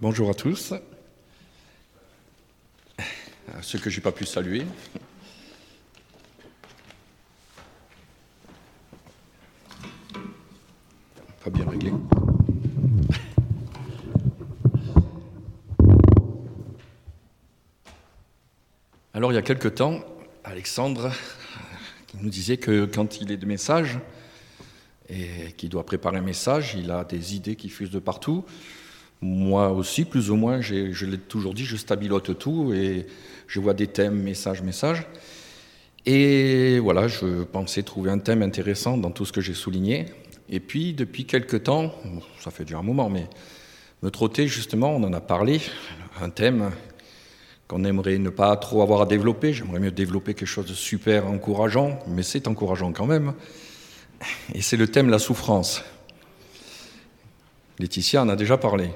Bonjour 0.00 0.30
à 0.30 0.34
tous. 0.34 0.74
À 2.98 3.62
ceux 3.62 3.80
que 3.80 3.90
je 3.90 3.96
n'ai 3.96 4.02
pas 4.02 4.12
pu 4.12 4.24
saluer. 4.24 4.64
Pas 11.42 11.50
bien 11.50 11.68
réglé. 11.68 11.92
Alors 19.12 19.32
il 19.32 19.34
y 19.34 19.38
a 19.38 19.42
quelque 19.42 19.66
temps, 19.66 19.98
Alexandre 20.44 21.10
nous 22.20 22.30
disait 22.30 22.58
que 22.58 22.84
quand 22.84 23.20
il 23.20 23.32
est 23.32 23.36
de 23.36 23.46
message 23.46 23.98
et 25.08 25.54
qu'il 25.56 25.70
doit 25.70 25.84
préparer 25.84 26.18
un 26.18 26.22
message, 26.22 26.76
il 26.78 26.92
a 26.92 27.02
des 27.02 27.34
idées 27.34 27.56
qui 27.56 27.68
fusent 27.68 27.90
de 27.90 27.98
partout. 27.98 28.44
Moi 29.20 29.70
aussi, 29.70 30.04
plus 30.04 30.30
ou 30.30 30.36
moins, 30.36 30.60
je 30.60 31.04
l'ai 31.04 31.18
toujours 31.18 31.54
dit, 31.54 31.64
je 31.64 31.76
stabilote 31.76 32.38
tout 32.38 32.72
et 32.72 33.06
je 33.46 33.58
vois 33.58 33.74
des 33.74 33.88
thèmes, 33.88 34.22
messages, 34.22 34.62
messages. 34.62 35.06
Et 36.06 36.78
voilà, 36.78 37.08
je 37.08 37.42
pensais 37.42 37.82
trouver 37.82 38.10
un 38.10 38.18
thème 38.18 38.42
intéressant 38.42 38.96
dans 38.96 39.10
tout 39.10 39.24
ce 39.24 39.32
que 39.32 39.40
j'ai 39.40 39.54
souligné. 39.54 40.06
Et 40.48 40.60
puis, 40.60 40.94
depuis 40.94 41.26
quelques 41.26 41.64
temps, 41.64 41.92
ça 42.40 42.50
fait 42.50 42.64
déjà 42.64 42.78
un 42.78 42.82
moment, 42.82 43.10
mais 43.10 43.26
me 44.02 44.10
trotter, 44.10 44.46
justement, 44.46 44.90
on 44.90 45.02
en 45.02 45.12
a 45.12 45.20
parlé, 45.20 45.60
un 46.20 46.30
thème 46.30 46.70
qu'on 47.66 47.84
aimerait 47.84 48.16
ne 48.18 48.30
pas 48.30 48.56
trop 48.56 48.82
avoir 48.82 49.02
à 49.02 49.06
développer. 49.06 49.52
J'aimerais 49.52 49.80
mieux 49.80 49.90
développer 49.90 50.32
quelque 50.34 50.48
chose 50.48 50.66
de 50.66 50.74
super 50.74 51.26
encourageant, 51.26 51.98
mais 52.06 52.22
c'est 52.22 52.48
encourageant 52.48 52.92
quand 52.92 53.06
même. 53.06 53.34
Et 54.54 54.62
c'est 54.62 54.76
le 54.76 54.88
thème 54.88 55.10
la 55.10 55.18
souffrance. 55.18 55.82
Laetitia 57.78 58.22
en 58.22 58.28
a 58.28 58.36
déjà 58.36 58.56
parlé. 58.56 58.90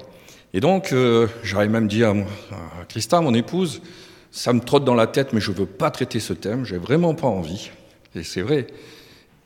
Et 0.53 0.59
donc, 0.59 0.93
euh, 0.93 1.27
j'aurais 1.41 1.67
même 1.67 1.87
dit 1.87 2.03
à, 2.03 2.13
Christa, 2.87 3.21
mon 3.21 3.33
épouse, 3.33 3.81
ça 4.31 4.53
me 4.53 4.59
trotte 4.59 4.85
dans 4.85 4.93
la 4.93 5.07
tête, 5.07 5.33
mais 5.33 5.41
je 5.41 5.51
ne 5.51 5.57
veux 5.57 5.65
pas 5.65 5.89
traiter 5.89 6.19
ce 6.19 6.33
thème, 6.33 6.63
j'ai 6.65 6.77
vraiment 6.77 7.15
pas 7.15 7.27
envie. 7.27 7.71
Et 8.15 8.23
c'est 8.23 8.41
vrai. 8.41 8.67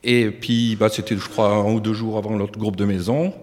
Et 0.03 0.29
puis, 0.31 0.75
bah, 0.75 0.89
c'était, 0.89 1.15
je 1.15 1.29
crois, 1.29 1.49
un 1.49 1.73
ou 1.73 1.79
deux 1.79 1.93
jours 1.93 2.17
avant 2.17 2.31
notre 2.31 2.59
groupe 2.59 2.75
de 2.75 2.85
maison. 2.85 3.33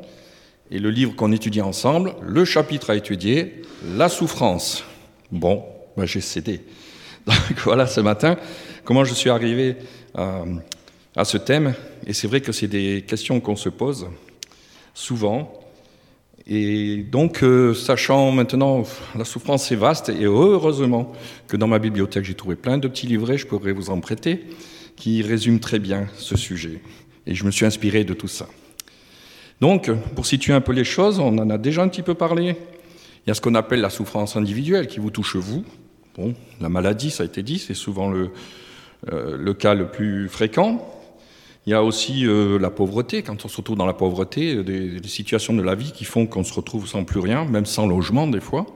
Et 0.70 0.78
le 0.78 0.90
livre 0.90 1.14
qu'on 1.16 1.32
étudiait 1.32 1.62
ensemble, 1.62 2.14
le 2.22 2.44
chapitre 2.44 2.90
à 2.90 2.96
étudier, 2.96 3.62
La 3.96 4.08
souffrance. 4.08 4.84
Bon, 5.32 5.64
bah, 5.96 6.04
j'ai 6.04 6.20
cédé. 6.20 6.60
Donc 7.26 7.58
voilà, 7.64 7.86
ce 7.86 8.00
matin, 8.00 8.36
comment 8.84 9.04
je 9.04 9.14
suis 9.14 9.30
arrivé 9.30 9.76
à, 10.14 10.44
à 11.16 11.24
ce 11.24 11.38
thème. 11.38 11.74
Et 12.06 12.12
c'est 12.12 12.28
vrai 12.28 12.42
que 12.42 12.52
c'est 12.52 12.68
des 12.68 13.04
questions 13.06 13.40
qu'on 13.40 13.56
se 13.56 13.70
pose 13.70 14.08
souvent. 14.94 15.63
Et 16.46 16.98
donc, 16.98 17.42
euh, 17.42 17.72
sachant 17.72 18.30
maintenant, 18.30 18.82
la 19.14 19.24
souffrance 19.24 19.72
est 19.72 19.76
vaste, 19.76 20.10
et 20.10 20.24
heureusement 20.24 21.12
que 21.48 21.56
dans 21.56 21.66
ma 21.66 21.78
bibliothèque, 21.78 22.24
j'ai 22.24 22.34
trouvé 22.34 22.54
plein 22.54 22.76
de 22.76 22.86
petits 22.86 23.06
livrets, 23.06 23.38
je 23.38 23.46
pourrais 23.46 23.72
vous 23.72 23.88
en 23.88 24.00
prêter, 24.00 24.44
qui 24.96 25.22
résument 25.22 25.58
très 25.58 25.78
bien 25.78 26.06
ce 26.16 26.36
sujet. 26.36 26.80
Et 27.26 27.34
je 27.34 27.44
me 27.44 27.50
suis 27.50 27.64
inspiré 27.64 28.04
de 28.04 28.12
tout 28.12 28.28
ça. 28.28 28.46
Donc, 29.60 29.90
pour 30.14 30.26
situer 30.26 30.52
un 30.52 30.60
peu 30.60 30.72
les 30.72 30.84
choses, 30.84 31.18
on 31.18 31.38
en 31.38 31.48
a 31.48 31.56
déjà 31.56 31.82
un 31.82 31.88
petit 31.88 32.02
peu 32.02 32.14
parlé. 32.14 32.56
Il 33.24 33.28
y 33.28 33.30
a 33.30 33.34
ce 33.34 33.40
qu'on 33.40 33.54
appelle 33.54 33.80
la 33.80 33.88
souffrance 33.88 34.36
individuelle 34.36 34.86
qui 34.86 35.00
vous 35.00 35.10
touche 35.10 35.36
vous. 35.36 35.64
Bon, 36.16 36.34
la 36.60 36.68
maladie, 36.68 37.10
ça 37.10 37.22
a 37.22 37.26
été 37.26 37.42
dit, 37.42 37.58
c'est 37.58 37.74
souvent 37.74 38.10
le, 38.10 38.30
euh, 39.10 39.36
le 39.38 39.54
cas 39.54 39.74
le 39.74 39.86
plus 39.86 40.28
fréquent. 40.28 40.86
Il 41.66 41.70
y 41.70 41.74
a 41.74 41.82
aussi 41.82 42.26
euh, 42.26 42.58
la 42.58 42.70
pauvreté, 42.70 43.22
quand 43.22 43.44
on 43.44 43.48
se 43.48 43.56
retrouve 43.56 43.78
dans 43.78 43.86
la 43.86 43.94
pauvreté, 43.94 44.62
des, 44.62 45.00
des 45.00 45.08
situations 45.08 45.54
de 45.54 45.62
la 45.62 45.74
vie 45.74 45.92
qui 45.92 46.04
font 46.04 46.26
qu'on 46.26 46.44
se 46.44 46.52
retrouve 46.52 46.86
sans 46.86 47.04
plus 47.04 47.20
rien, 47.20 47.44
même 47.46 47.64
sans 47.64 47.86
logement 47.86 48.26
des 48.26 48.40
fois. 48.40 48.66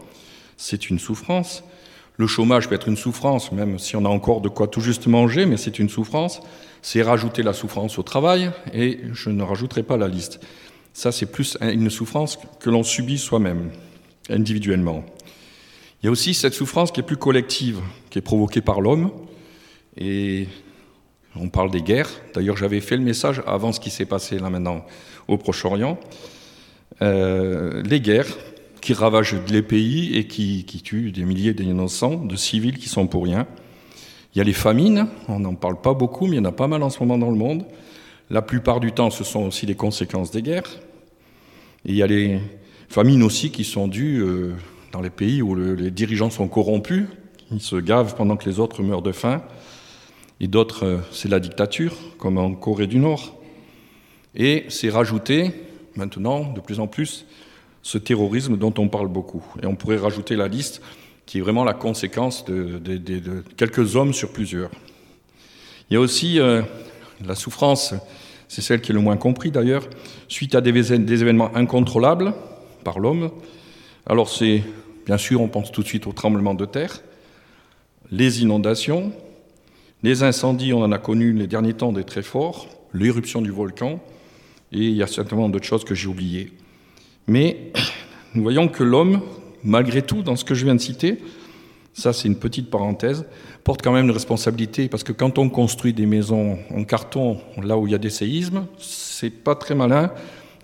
C'est 0.56 0.88
une 0.88 0.98
souffrance. 0.98 1.64
Le 2.16 2.26
chômage 2.26 2.68
peut 2.68 2.74
être 2.74 2.88
une 2.88 2.96
souffrance, 2.96 3.52
même 3.52 3.78
si 3.78 3.94
on 3.94 4.04
a 4.04 4.08
encore 4.08 4.40
de 4.40 4.48
quoi 4.48 4.66
tout 4.66 4.80
juste 4.80 5.06
manger, 5.06 5.46
mais 5.46 5.56
c'est 5.56 5.78
une 5.78 5.88
souffrance. 5.88 6.40
C'est 6.82 7.02
rajouter 7.02 7.42
la 7.44 7.52
souffrance 7.52 7.98
au 7.98 8.02
travail, 8.02 8.50
et 8.72 9.00
je 9.12 9.30
ne 9.30 9.42
rajouterai 9.42 9.84
pas 9.84 9.96
la 9.96 10.08
liste. 10.08 10.40
Ça, 10.92 11.12
c'est 11.12 11.26
plus 11.26 11.56
une 11.60 11.90
souffrance 11.90 12.38
que 12.58 12.70
l'on 12.70 12.82
subit 12.82 13.18
soi-même, 13.18 13.70
individuellement. 14.30 15.04
Il 16.02 16.06
y 16.06 16.08
a 16.08 16.10
aussi 16.10 16.34
cette 16.34 16.54
souffrance 16.54 16.90
qui 16.90 17.00
est 17.00 17.04
plus 17.04 17.16
collective, 17.16 17.80
qui 18.10 18.18
est 18.18 18.22
provoquée 18.22 18.62
par 18.62 18.80
l'homme, 18.80 19.12
et 19.96 20.48
on 21.36 21.48
parle 21.48 21.70
des 21.70 21.82
guerres. 21.82 22.10
D'ailleurs, 22.34 22.56
j'avais 22.56 22.80
fait 22.80 22.96
le 22.96 23.02
message 23.02 23.42
avant 23.46 23.72
ce 23.72 23.80
qui 23.80 23.90
s'est 23.90 24.06
passé 24.06 24.38
là 24.38 24.50
maintenant 24.50 24.84
au 25.28 25.36
Proche-Orient. 25.36 25.98
Euh, 27.02 27.82
les 27.82 28.00
guerres 28.00 28.36
qui 28.80 28.92
ravagent 28.92 29.36
les 29.48 29.62
pays 29.62 30.16
et 30.16 30.26
qui, 30.26 30.64
tuent 30.82 31.12
des 31.12 31.24
milliers 31.24 31.54
d'innocents, 31.54 32.16
de 32.16 32.36
civils 32.36 32.78
qui 32.78 32.88
sont 32.88 33.06
pour 33.06 33.24
rien. 33.24 33.46
Il 34.34 34.38
y 34.38 34.40
a 34.40 34.44
les 34.44 34.52
famines, 34.52 35.08
on 35.28 35.40
n'en 35.40 35.54
parle 35.54 35.80
pas 35.80 35.94
beaucoup, 35.94 36.26
mais 36.26 36.36
il 36.36 36.38
y 36.38 36.40
en 36.40 36.44
a 36.44 36.52
pas 36.52 36.68
mal 36.68 36.82
en 36.82 36.90
ce 36.90 37.00
moment 37.00 37.18
dans 37.18 37.30
le 37.30 37.36
monde. 37.36 37.64
La 38.30 38.42
plupart 38.42 38.80
du 38.80 38.92
temps, 38.92 39.10
ce 39.10 39.24
sont 39.24 39.46
aussi 39.46 39.66
les 39.66 39.74
conséquences 39.74 40.30
des 40.30 40.42
guerres. 40.42 40.70
Il 41.84 41.94
y 41.94 42.02
a 42.02 42.06
les 42.06 42.40
famines 42.88 43.22
aussi 43.22 43.50
qui 43.50 43.64
sont 43.64 43.88
dues 43.88 44.22
euh, 44.22 44.52
dans 44.92 45.00
les 45.00 45.10
pays 45.10 45.42
où 45.42 45.54
le, 45.54 45.74
les 45.74 45.90
dirigeants 45.90 46.30
sont 46.30 46.48
corrompus, 46.48 47.06
ils 47.50 47.60
se 47.60 47.76
gavent 47.76 48.14
pendant 48.14 48.36
que 48.36 48.48
les 48.48 48.58
autres 48.58 48.82
meurent 48.82 49.02
de 49.02 49.12
faim 49.12 49.42
et 50.40 50.46
d'autres, 50.46 50.84
euh, 50.84 50.98
c'est 51.10 51.28
la 51.28 51.40
dictature, 51.40 51.94
comme 52.18 52.38
en 52.38 52.54
Corée 52.54 52.86
du 52.86 52.98
Nord. 52.98 53.36
Et 54.34 54.64
c'est 54.68 54.90
rajouté, 54.90 55.50
maintenant, 55.96 56.52
de 56.52 56.60
plus 56.60 56.80
en 56.80 56.86
plus, 56.86 57.26
ce 57.82 57.98
terrorisme 57.98 58.56
dont 58.56 58.74
on 58.78 58.88
parle 58.88 59.08
beaucoup. 59.08 59.44
Et 59.62 59.66
on 59.66 59.74
pourrait 59.74 59.96
rajouter 59.96 60.36
la 60.36 60.48
liste 60.48 60.82
qui 61.26 61.38
est 61.38 61.40
vraiment 61.40 61.64
la 61.64 61.74
conséquence 61.74 62.44
de, 62.46 62.80
quelques 63.56 63.96
hommes 63.96 64.14
sur 64.14 64.32
plusieurs. 64.32 64.70
Il 65.90 65.94
y 65.94 65.96
a 65.96 66.00
aussi 66.00 66.38
euh, 66.38 66.62
la 67.26 67.34
souffrance, 67.34 67.94
c'est 68.46 68.62
celle 68.62 68.80
qui 68.80 68.92
est 68.92 68.94
le 68.94 69.00
moins 69.00 69.16
compris 69.16 69.50
d'ailleurs, 69.50 69.86
suite 70.28 70.54
à 70.54 70.60
des, 70.60 70.72
des 70.72 71.22
événements 71.22 71.54
incontrôlables 71.54 72.32
par 72.84 72.98
l'homme. 72.98 73.30
Alors 74.06 74.30
c'est, 74.30 74.62
bien 75.04 75.18
sûr, 75.18 75.42
on 75.42 75.48
pense 75.48 75.70
tout 75.70 75.82
de 75.82 75.86
suite 75.86 76.06
au 76.06 76.12
tremblement 76.12 76.54
de 76.54 76.64
terre, 76.64 77.02
les 78.10 78.40
inondations, 78.40 79.12
les 80.02 80.22
incendies, 80.22 80.72
on 80.72 80.82
en 80.82 80.92
a 80.92 80.98
connu 80.98 81.32
les 81.32 81.46
derniers 81.46 81.74
temps 81.74 81.92
des 81.92 82.04
très 82.04 82.22
forts, 82.22 82.68
l'éruption 82.94 83.42
du 83.42 83.50
volcan, 83.50 84.00
et 84.72 84.78
il 84.78 84.94
y 84.94 85.02
a 85.02 85.06
certainement 85.06 85.48
d'autres 85.48 85.66
choses 85.66 85.84
que 85.84 85.94
j'ai 85.94 86.06
oubliées. 86.06 86.52
Mais 87.26 87.72
nous 88.34 88.42
voyons 88.42 88.68
que 88.68 88.84
l'homme, 88.84 89.20
malgré 89.64 90.02
tout, 90.02 90.22
dans 90.22 90.36
ce 90.36 90.44
que 90.44 90.54
je 90.54 90.64
viens 90.64 90.74
de 90.74 90.80
citer, 90.80 91.18
ça 91.92 92.12
c'est 92.12 92.28
une 92.28 92.38
petite 92.38 92.70
parenthèse, 92.70 93.26
porte 93.64 93.82
quand 93.82 93.92
même 93.92 94.04
une 94.04 94.12
responsabilité, 94.12 94.88
parce 94.88 95.02
que 95.02 95.12
quand 95.12 95.38
on 95.38 95.48
construit 95.48 95.92
des 95.92 96.06
maisons 96.06 96.58
en 96.74 96.84
carton, 96.84 97.38
là 97.60 97.76
où 97.76 97.86
il 97.86 97.92
y 97.92 97.96
a 97.96 97.98
des 97.98 98.10
séismes, 98.10 98.66
c'est 98.78 99.30
pas 99.30 99.56
très 99.56 99.74
malin. 99.74 100.12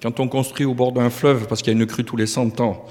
Quand 0.01 0.21
on 0.21 0.28
construit 0.28 0.65
au 0.65 0.75
bord 0.75 0.93
d'un 0.93 1.11
fleuve, 1.11 1.49
parce 1.49 1.62
qu'il 1.62 1.72
y 1.72 1.77
a 1.77 1.81
une 1.81 1.87
crue 1.87 2.05
tous 2.05 2.16
les 2.16 2.27
100 2.27 2.61
ans, 2.61 2.84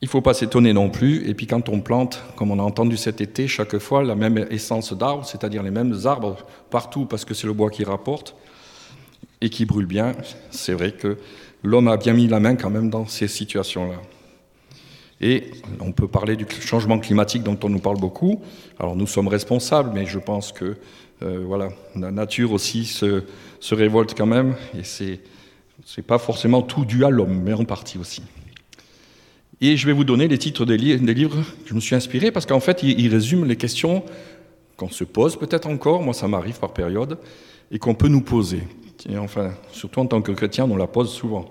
il 0.00 0.04
ne 0.04 0.10
faut 0.10 0.20
pas 0.20 0.34
s'étonner 0.34 0.72
non 0.72 0.90
plus. 0.90 1.28
Et 1.28 1.34
puis 1.34 1.46
quand 1.46 1.68
on 1.68 1.80
plante, 1.80 2.22
comme 2.36 2.50
on 2.50 2.58
a 2.58 2.62
entendu 2.62 2.96
cet 2.96 3.20
été, 3.20 3.48
chaque 3.48 3.78
fois 3.78 4.02
la 4.02 4.14
même 4.14 4.46
essence 4.50 4.92
d'arbres, 4.92 5.24
c'est-à-dire 5.26 5.62
les 5.62 5.70
mêmes 5.70 5.94
arbres 6.04 6.36
partout 6.70 7.04
parce 7.04 7.24
que 7.24 7.34
c'est 7.34 7.46
le 7.46 7.52
bois 7.52 7.70
qui 7.70 7.84
rapporte 7.84 8.36
et 9.40 9.50
qui 9.50 9.64
brûle 9.64 9.86
bien, 9.86 10.12
c'est 10.50 10.72
vrai 10.72 10.92
que 10.92 11.18
l'homme 11.62 11.88
a 11.88 11.96
bien 11.96 12.12
mis 12.12 12.28
la 12.28 12.40
main 12.40 12.56
quand 12.56 12.70
même 12.70 12.90
dans 12.90 13.06
ces 13.06 13.28
situations-là. 13.28 14.00
Et 15.20 15.50
on 15.80 15.90
peut 15.90 16.06
parler 16.06 16.36
du 16.36 16.46
changement 16.60 17.00
climatique 17.00 17.42
dont 17.42 17.58
on 17.64 17.68
nous 17.68 17.80
parle 17.80 17.98
beaucoup. 17.98 18.40
Alors 18.78 18.94
nous 18.94 19.08
sommes 19.08 19.26
responsables, 19.26 19.90
mais 19.92 20.06
je 20.06 20.20
pense 20.20 20.52
que 20.52 20.76
euh, 21.22 21.42
voilà, 21.44 21.70
la 21.96 22.12
nature 22.12 22.52
aussi 22.52 22.84
se, 22.84 23.24
révolte 23.72 24.14
quand 24.16 24.26
même, 24.26 24.54
et 24.78 24.84
c'est 24.84 25.20
c'est 25.84 26.02
pas 26.02 26.18
forcément 26.18 26.62
tout 26.62 26.84
dû 26.84 27.04
à 27.04 27.10
l'homme, 27.10 27.40
mais 27.42 27.52
en 27.52 27.64
partie 27.64 27.98
aussi. 27.98 28.22
Et 29.60 29.76
je 29.76 29.86
vais 29.86 29.92
vous 29.92 30.04
donner 30.04 30.28
les 30.28 30.38
titres 30.38 30.64
des, 30.64 30.76
li 30.76 30.96
des 30.96 31.14
livres 31.14 31.36
que 31.36 31.68
je 31.68 31.74
me 31.74 31.80
suis 31.80 31.96
inspiré 31.96 32.30
parce 32.30 32.46
qu'en 32.46 32.60
fait, 32.60 32.82
ils, 32.82 33.08
résument 33.08 33.44
les 33.44 33.56
questions 33.56 34.04
qu'on 34.76 34.88
se 34.88 35.04
pose 35.04 35.36
peut-être 35.36 35.66
encore, 35.66 36.02
moi 36.02 36.14
ça 36.14 36.28
m'arrive 36.28 36.58
par 36.60 36.72
période, 36.72 37.18
et 37.72 37.78
qu'on 37.78 37.94
peut 37.94 38.08
nous 38.08 38.20
poser. 38.20 38.62
Et 39.08 39.18
enfin, 39.18 39.52
surtout 39.72 40.00
en 40.00 40.06
tant 40.06 40.22
que 40.22 40.32
chrétien, 40.32 40.68
on 40.70 40.76
la 40.76 40.86
pose 40.86 41.12
souvent. 41.12 41.50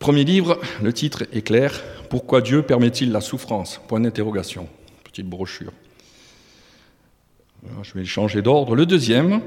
Premier 0.00 0.24
livre, 0.24 0.60
le 0.82 0.92
titre 0.92 1.24
est 1.32 1.42
clair 1.42 1.80
Pourquoi 2.10 2.40
Dieu 2.40 2.62
permet-il 2.62 3.12
la 3.12 3.20
souffrance? 3.20 3.80
Point 3.86 4.00
d'interrogation. 4.00 4.68
Petite 5.04 5.26
brochure. 5.26 5.72
Je 7.82 7.94
vais 7.94 8.04
changer 8.04 8.42
d'ordre. 8.42 8.74
Le 8.74 8.84
deuxième, 8.84 9.40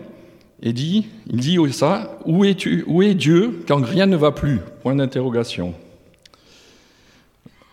dit, 0.61 1.07
il 1.27 1.35
dit 1.35 1.57
ça 1.71 2.17
Où 2.25 2.45
es, 2.45 2.53
-tu, 2.53 2.83
où 2.87 3.03
est 3.03 3.13
Dieu 3.13 3.63
quand 3.67 3.83
rien 3.83 4.07
ne 4.07 4.15
va 4.15 4.31
plus? 4.31 4.59
Point 4.81 4.95
d'interrogation. 4.95 5.75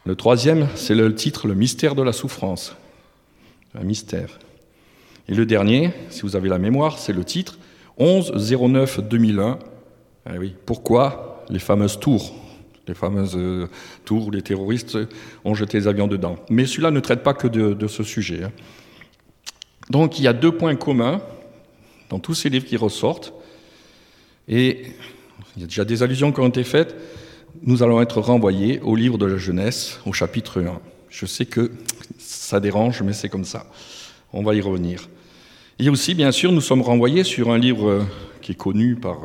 Le 0.06 0.16
troisième, 0.16 0.68
c'est 0.74 0.94
le 0.94 1.14
titre 1.14 1.48
Le 1.48 1.54
mystère 1.54 1.94
de 1.94 2.02
la 2.02 2.12
souffrance. 2.12 2.76
Un 3.74 3.84
mystère. 3.84 4.38
Et 5.28 5.34
le 5.34 5.46
dernier, 5.46 5.92
si 6.10 6.20
vous 6.22 6.36
avez 6.36 6.50
la 6.50 6.58
mémoire, 6.58 6.98
c'est 6.98 7.14
le 7.14 7.24
titre 7.24 7.58
11 7.96 8.32
09 8.60 9.00
2001. 9.08 9.58
Ah 10.26 10.32
oui, 10.38 10.54
pourquoi 10.66 11.44
les 11.48 11.58
fameuses 11.58 11.98
tours? 11.98 12.34
Les 12.86 12.92
fameuses 12.92 13.34
euh, 13.34 13.66
tours 14.04 14.26
où 14.26 14.30
les 14.30 14.42
terroristes 14.42 14.98
ont 15.42 15.54
jeté 15.54 15.78
les 15.78 15.88
avions 15.88 16.06
dedans. 16.06 16.36
Mais 16.50 16.66
celui-là 16.66 16.90
ne 16.90 17.00
traite 17.00 17.22
pas 17.22 17.32
que 17.32 17.48
de, 17.48 17.86
ce 17.86 18.02
sujet. 18.02 18.44
Hein. 18.44 18.52
Donc 19.88 20.18
il 20.18 20.24
y 20.24 20.28
a 20.28 20.34
deux 20.34 20.52
points 20.52 20.76
communs 20.76 21.22
dans 22.10 22.18
tous 22.18 22.34
ces 22.34 22.50
livres 22.50 22.66
qui 22.66 22.76
ressortent. 22.76 23.32
Et 24.48 24.82
il 25.56 25.62
y 25.62 25.64
a 25.64 25.66
déjà 25.66 25.86
des 25.86 26.02
allusions 26.02 26.30
qui 26.30 26.40
ont 26.40 26.48
été 26.48 26.62
faites. 26.62 26.94
Nous 27.62 27.82
allons 27.82 28.02
être 28.02 28.20
renvoyés 28.20 28.80
au 28.80 28.96
livre 28.96 29.16
de 29.16 29.26
la 29.26 29.36
jeunesse, 29.36 30.00
au 30.06 30.12
chapitre 30.12 30.60
1. 30.60 30.80
Je 31.08 31.24
sais 31.24 31.46
que 31.46 31.70
ça 32.18 32.58
dérange, 32.58 33.02
mais 33.02 33.12
c'est 33.12 33.28
comme 33.28 33.44
ça. 33.44 33.66
On 34.32 34.42
va 34.42 34.54
y 34.54 34.60
revenir. 34.60 35.08
Et 35.78 35.88
aussi, 35.88 36.14
bien 36.14 36.32
sûr, 36.32 36.50
nous 36.50 36.60
sommes 36.60 36.82
renvoyés 36.82 37.22
sur 37.22 37.50
un 37.50 37.58
livre 37.58 38.04
qui 38.42 38.52
est 38.52 38.56
connu 38.56 38.96
par, 38.96 39.18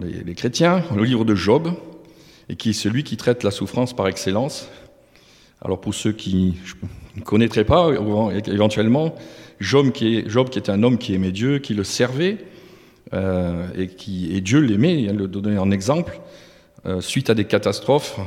les, 0.00 0.34
chrétiens, 0.34 0.84
le 0.94 1.04
livre 1.04 1.24
de 1.24 1.34
Job, 1.34 1.72
et 2.48 2.56
qui 2.56 2.70
est 2.70 2.74
celui 2.74 3.02
qui 3.02 3.16
traite 3.16 3.44
la 3.44 3.50
souffrance 3.50 3.96
par 3.96 4.08
excellence. 4.08 4.68
Alors 5.62 5.80
pour 5.80 5.94
ceux 5.94 6.12
qui 6.12 6.56
ne 7.16 7.22
connaîtraient 7.22 7.64
pas, 7.64 7.90
éventuellement, 8.46 9.14
Job 9.58 9.90
qui, 9.92 10.16
est, 10.16 10.36
était 10.56 10.70
un 10.70 10.82
homme 10.82 10.98
qui 10.98 11.14
aimait 11.14 11.32
Dieu, 11.32 11.60
qui 11.60 11.72
le 11.72 11.84
servait, 11.84 12.38
euh, 13.14 13.66
et, 13.76 13.88
qui, 13.88 14.34
et 14.36 14.40
Dieu 14.40 14.60
l'aimait, 14.60 15.02
il 15.02 15.16
le 15.16 15.28
donnait 15.28 15.58
en 15.58 15.70
exemple, 15.70 16.20
euh, 16.86 17.00
suite 17.00 17.30
à 17.30 17.34
des 17.34 17.44
catastrophes, 17.44 18.18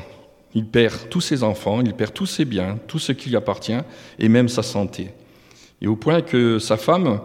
il 0.54 0.66
perd 0.66 1.10
tous 1.10 1.22
ses 1.22 1.44
enfants, 1.44 1.81
il 1.81 1.94
perd 1.94 2.13
tous 2.13 2.25
ses 2.25 2.46
biens, 2.46 2.80
tout 2.88 3.00
ce 3.00 3.12
qui 3.12 3.30
lui 3.30 3.36
appartient, 3.36 3.78
et 4.19 4.30
même 4.30 4.48
sa 4.48 4.63
santé. 4.63 5.10
Et 5.81 5.88
au 5.88 5.96
point 5.96 6.22
que 6.22 6.60
sa 6.60 6.78
femme 6.78 7.19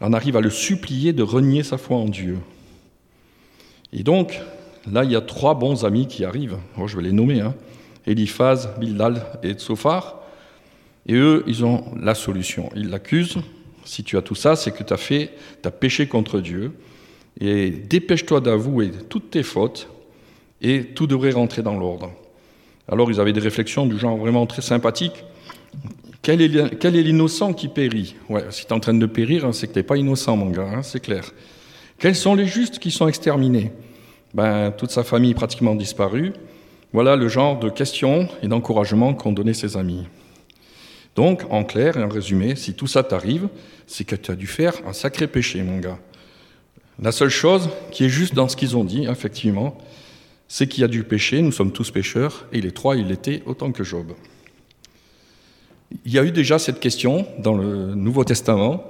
en 0.00 0.12
arrive 0.12 0.36
à 0.36 0.40
le 0.40 0.50
supplier 0.50 1.12
de 1.12 1.22
renier 1.22 1.62
sa 1.62 1.76
foi 1.76 1.98
en 1.98 2.06
Dieu. 2.06 2.38
Et 3.92 4.02
donc, 4.02 4.40
là, 4.90 5.04
il 5.04 5.12
y 5.12 5.16
a 5.16 5.20
trois 5.20 5.54
bons 5.54 5.84
amis 5.84 6.06
qui 6.06 6.24
arrivent. 6.24 6.56
Moi, 6.76 6.88
je 6.88 6.96
vais 6.96 7.02
les 7.02 7.12
nommer. 7.12 7.40
Hein. 7.40 7.54
Eliphaz, 8.06 8.70
Bildal 8.78 9.26
et 9.42 9.52
Tsophar. 9.52 10.22
Et 11.06 11.14
eux, 11.14 11.44
ils 11.46 11.64
ont 11.64 11.84
la 12.00 12.14
solution. 12.14 12.70
Ils 12.74 12.88
l'accusent. 12.88 13.38
Si 13.84 14.04
tu 14.04 14.16
as 14.16 14.22
tout 14.22 14.34
ça, 14.34 14.56
c'est 14.56 14.70
que 14.70 14.82
tu 14.82 14.92
as 14.92 14.98
fait, 14.98 15.32
tu 15.62 15.68
as 15.68 15.70
péché 15.70 16.06
contre 16.06 16.40
Dieu. 16.40 16.72
Et 17.40 17.70
dépêche-toi 17.70 18.40
d'avouer 18.40 18.90
toutes 19.08 19.30
tes 19.30 19.42
fautes 19.42 19.88
et 20.62 20.84
tout 20.84 21.06
devrait 21.06 21.32
rentrer 21.32 21.62
dans 21.62 21.76
l'ordre. 21.76 22.10
Alors, 22.88 23.10
ils 23.10 23.20
avaient 23.20 23.32
des 23.32 23.40
réflexions 23.40 23.86
du 23.86 23.98
genre 23.98 24.16
vraiment 24.16 24.46
très 24.46 24.62
sympathiques. 24.62 25.24
Quel 26.22 26.42
est 26.42 27.02
l'innocent 27.02 27.52
qui 27.52 27.68
périt? 27.68 28.16
Ouais, 28.28 28.44
si 28.50 28.66
tu 28.66 28.68
es 28.68 28.72
en 28.74 28.80
train 28.80 28.94
de 28.94 29.06
périr, 29.06 29.44
hein, 29.44 29.52
c'est 29.52 29.68
que 29.68 29.72
tu 29.72 29.78
n'es 29.78 29.84
pas 29.84 29.96
innocent, 29.96 30.36
mon 30.36 30.50
gars, 30.50 30.68
hein, 30.74 30.82
c'est 30.82 31.00
clair. 31.00 31.32
Quels 31.98 32.16
sont 32.16 32.34
les 32.34 32.46
justes 32.46 32.78
qui 32.78 32.90
sont 32.90 33.08
exterminés? 33.08 33.72
Ben, 34.34 34.70
toute 34.70 34.90
sa 34.90 35.02
famille 35.02 35.34
pratiquement 35.34 35.74
disparue. 35.74 36.32
Voilà 36.92 37.16
le 37.16 37.28
genre 37.28 37.58
de 37.58 37.70
questions 37.70 38.28
et 38.42 38.48
d'encouragements 38.48 39.14
qu'ont 39.14 39.32
donné 39.32 39.54
ses 39.54 39.76
amis. 39.76 40.06
Donc, 41.16 41.44
en 41.50 41.64
clair 41.64 41.96
et 41.96 42.02
en 42.02 42.08
résumé, 42.08 42.54
si 42.54 42.74
tout 42.74 42.86
ça 42.86 43.02
t'arrive, 43.02 43.48
c'est 43.86 44.04
que 44.04 44.16
tu 44.16 44.30
as 44.30 44.36
dû 44.36 44.46
faire 44.46 44.74
un 44.86 44.92
sacré 44.92 45.26
péché, 45.26 45.62
mon 45.62 45.78
gars. 45.78 45.98
La 47.02 47.12
seule 47.12 47.30
chose 47.30 47.70
qui 47.90 48.04
est 48.04 48.08
juste 48.08 48.34
dans 48.34 48.48
ce 48.48 48.56
qu'ils 48.56 48.76
ont 48.76 48.84
dit, 48.84 49.06
effectivement, 49.06 49.78
c'est 50.52 50.66
qu'il 50.66 50.80
y 50.80 50.84
a 50.84 50.88
du 50.88 51.04
péché, 51.04 51.40
nous 51.42 51.52
sommes 51.52 51.70
tous 51.70 51.92
pécheurs, 51.92 52.44
et 52.50 52.60
les 52.60 52.72
trois, 52.72 52.96
ils 52.96 53.06
l'étaient 53.06 53.40
autant 53.46 53.70
que 53.70 53.84
Job. 53.84 54.14
Il 56.04 56.10
y 56.12 56.18
a 56.18 56.24
eu 56.24 56.32
déjà 56.32 56.58
cette 56.58 56.80
question 56.80 57.24
dans 57.38 57.56
le 57.56 57.94
Nouveau 57.94 58.24
Testament, 58.24 58.84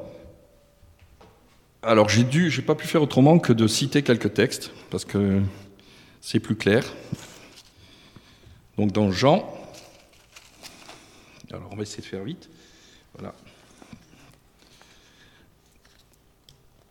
alors 1.82 2.08
j'ai 2.08 2.24
dû, 2.24 2.50
pas 2.62 2.74
pu 2.74 2.86
faire 2.86 3.02
autrement 3.02 3.38
que 3.38 3.52
de 3.52 3.66
citer 3.66 4.02
quelques 4.02 4.32
textes 4.32 4.70
parce 4.90 5.04
que 5.04 5.42
c'est 6.22 6.40
plus 6.40 6.56
clair. 6.56 6.82
Donc 8.78 8.92
dans 8.92 9.12
Jean, 9.12 9.46
alors 11.52 11.68
on 11.72 11.76
va 11.76 11.82
essayer 11.82 12.02
de 12.02 12.08
faire 12.08 12.24
vite. 12.24 12.48
Voilà. 13.18 13.34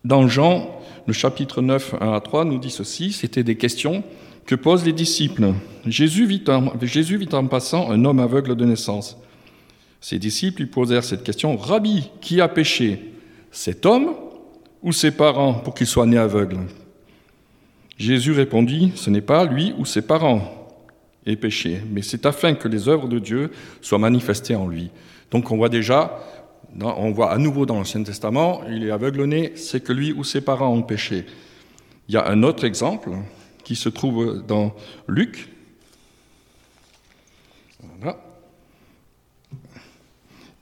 Dans 0.04 0.28
Jean, 0.28 0.80
le 1.08 1.14
chapitre 1.14 1.64
9, 1.64 1.96
1 2.00 2.14
à 2.14 2.22
3 2.22 2.46
nous 2.46 2.60
dit 2.60 2.70
ceci, 2.70 3.14
c'était 3.14 3.44
des 3.44 3.56
questions 3.56 4.04
que 4.50 4.56
posent 4.56 4.84
les 4.84 4.94
disciples? 4.94 5.54
Jésus 5.86 6.26
vit, 6.26 6.44
en, 6.48 7.46
passant 7.46 7.92
un 7.92 8.04
homme 8.04 8.18
aveugle 8.18 8.56
de 8.56 8.66
naissance. 8.66 9.16
Ses 10.02 10.18
disciples 10.18 10.64
lui 10.64 10.68
posèrent 10.68 11.04
cette 11.04 11.22
question, 11.22 11.56
Rabbi, 11.56 12.10
qui 12.20 12.42
a 12.42 12.48
péché? 12.48 13.14
Cet 13.52 13.86
homme 13.86 14.16
ou 14.82 14.92
ses 14.92 15.12
parents 15.12 15.54
pour 15.54 15.76
qu'il 15.76 15.86
soit 15.86 16.08
né 16.08 16.18
aveugle 16.18 16.62
Jésus 18.00 18.32
répondit, 18.32 18.92
ce 18.96 19.12
n'est 19.12 19.22
pas 19.22 19.46
lui 19.46 19.76
ou 19.78 19.86
ses 19.86 20.02
parents 20.02 20.42
et 21.28 21.36
péché, 21.36 21.84
mais 21.92 22.02
c'est 22.02 22.26
afin 22.26 22.56
que 22.56 22.68
les 22.68 22.90
œuvres 22.90 23.08
de 23.08 23.20
Dieu 23.20 23.52
soient 23.82 24.00
manifestées 24.00 24.56
en 24.56 24.68
lui. 24.68 24.90
Donc 25.30 25.52
on 25.52 25.58
voit 25.58 25.70
déjà, 25.70 26.18
on 26.82 27.12
voit 27.12 27.32
à 27.32 27.38
nouveau 27.38 27.68
dans 27.68 27.76
l'Ancien 27.76 28.02
Testament, 28.02 28.64
il 28.68 28.84
est 28.84 28.90
aveugle 28.90 29.26
né, 29.26 29.52
c'est 29.54 29.84
que 29.84 29.94
lui 29.94 30.12
ou 30.12 30.24
ses 30.24 30.42
parents 30.42 30.74
ont 30.74 30.82
péché. 30.82 31.28
Il 32.08 32.16
y 32.16 32.18
a 32.18 32.28
un 32.28 32.42
autre 32.42 32.64
exemple 32.64 33.12
qui 33.70 33.76
se 33.76 33.90
trouve 33.90 34.44
dans 34.48 34.74
Luc. 35.08 35.48